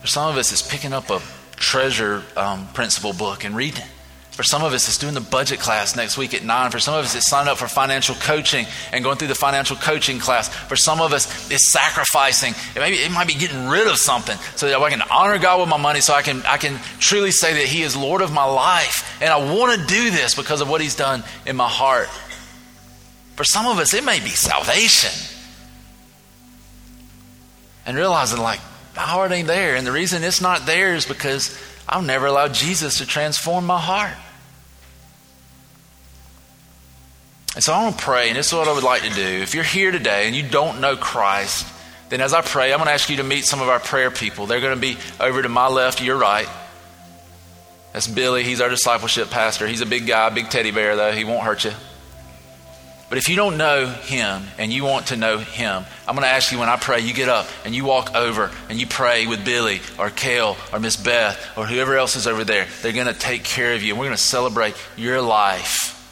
[0.00, 1.20] For some of us, it's picking up a
[1.56, 3.84] treasure um, principle book and reading.
[4.32, 6.70] For some of us, it's doing the budget class next week at 9.
[6.70, 9.76] For some of us, it's signing up for financial coaching and going through the financial
[9.76, 10.48] coaching class.
[10.48, 12.54] For some of us, it's sacrificing.
[12.74, 15.60] It, maybe, it might be getting rid of something so that I can honor God
[15.60, 18.32] with my money, so I can, I can truly say that He is Lord of
[18.32, 19.18] my life.
[19.20, 22.08] And I want to do this because of what He's done in my heart.
[23.36, 25.31] For some of us, it may be salvation.
[27.84, 28.60] And realizing, like,
[28.94, 29.76] my heart ain't there.
[29.76, 31.58] And the reason it's not there is because
[31.88, 34.14] I've never allowed Jesus to transform my heart.
[37.54, 39.22] And so I want to pray, and this is what I would like to do.
[39.22, 41.66] If you're here today and you don't know Christ,
[42.08, 44.10] then as I pray, I'm going to ask you to meet some of our prayer
[44.10, 44.46] people.
[44.46, 46.48] They're going to be over to my left, your right.
[47.92, 48.42] That's Billy.
[48.42, 49.66] He's our discipleship pastor.
[49.66, 51.12] He's a big guy, big teddy bear, though.
[51.12, 51.72] He won't hurt you.
[53.12, 56.32] But if you don't know him and you want to know him, I'm going to
[56.32, 59.26] ask you when I pray, you get up and you walk over and you pray
[59.26, 62.66] with Billy or Kale or Miss Beth or whoever else is over there.
[62.80, 66.10] They're going to take care of you and we're going to celebrate your life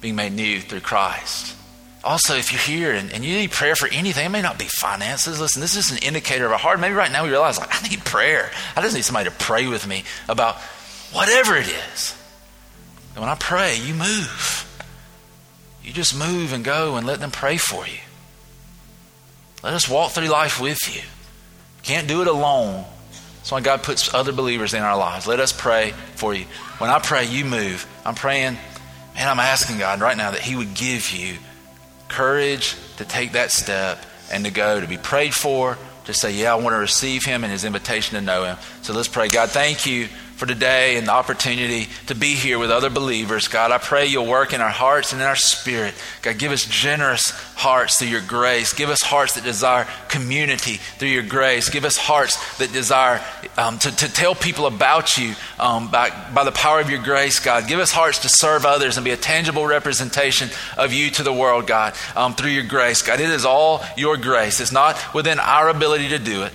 [0.00, 1.54] being made new through Christ.
[2.02, 4.64] Also, if you're here and, and, you need prayer for anything, it may not be
[4.64, 5.40] finances.
[5.40, 6.80] Listen, this is an indicator of a heart.
[6.80, 8.50] Maybe right now we realize, like, I need prayer.
[8.74, 10.56] I just need somebody to pray with me about
[11.12, 12.16] whatever it is.
[13.14, 14.51] And when I pray, you move.
[15.84, 17.98] You just move and go and let them pray for you.
[19.62, 21.02] Let us walk through life with you.
[21.82, 22.84] Can't do it alone.
[23.38, 25.26] That's why God puts other believers in our lives.
[25.26, 26.44] Let us pray for you.
[26.78, 27.86] When I pray, you move.
[28.04, 28.54] I'm praying,
[29.14, 31.36] man, I'm asking God right now that He would give you
[32.08, 36.52] courage to take that step and to go, to be prayed for, to say, yeah,
[36.52, 38.56] I want to receive Him and His invitation to know Him.
[38.82, 39.28] So let's pray.
[39.28, 40.08] God, thank you
[40.42, 43.46] for today and the opportunity to be here with other believers.
[43.46, 45.94] God, I pray you'll work in our hearts and in our spirit.
[46.20, 48.72] God, give us generous hearts through your grace.
[48.72, 51.68] Give us hearts that desire community through your grace.
[51.68, 53.24] Give us hearts that desire
[53.56, 57.38] um, to, to tell people about you um, by, by the power of your grace,
[57.38, 57.68] God.
[57.68, 61.32] Give us hearts to serve others and be a tangible representation of you to the
[61.32, 63.00] world, God, um, through your grace.
[63.00, 64.58] God, it is all your grace.
[64.58, 66.52] It's not within our ability to do it.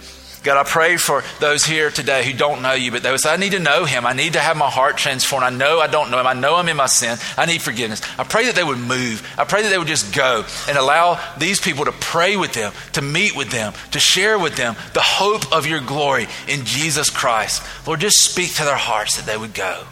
[0.47, 3.33] God, I pray for those here today who don't know you, but they would say,
[3.33, 4.05] I need to know him.
[4.05, 5.43] I need to have my heart transformed.
[5.43, 6.25] I know I don't know him.
[6.25, 7.17] I know I'm in my sin.
[7.37, 8.01] I need forgiveness.
[8.17, 9.27] I pray that they would move.
[9.37, 12.71] I pray that they would just go and allow these people to pray with them,
[12.93, 17.09] to meet with them, to share with them the hope of your glory in Jesus
[17.09, 17.61] Christ.
[17.85, 19.83] Lord, just speak to their hearts that they would go.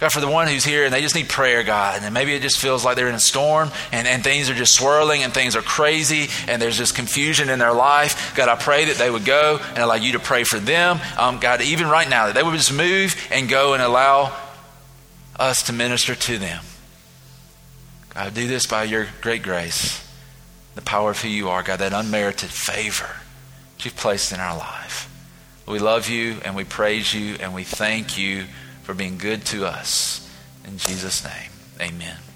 [0.00, 2.40] God, for the one who's here and they just need prayer, God, and maybe it
[2.40, 5.54] just feels like they're in a storm and, and things are just swirling and things
[5.54, 8.34] are crazy and there's just confusion in their life.
[8.34, 11.00] God, I pray that they would go and allow you to pray for them.
[11.18, 14.34] Um, God, even right now, that they would just move and go and allow
[15.38, 16.64] us to minister to them.
[18.14, 20.02] God, do this by your great grace,
[20.76, 23.16] the power of who you are, God, that unmerited favor
[23.76, 25.08] that you've placed in our life.
[25.68, 28.46] We love you and we praise you and we thank you
[28.90, 30.28] for being good to us.
[30.66, 32.29] In Jesus' name, amen.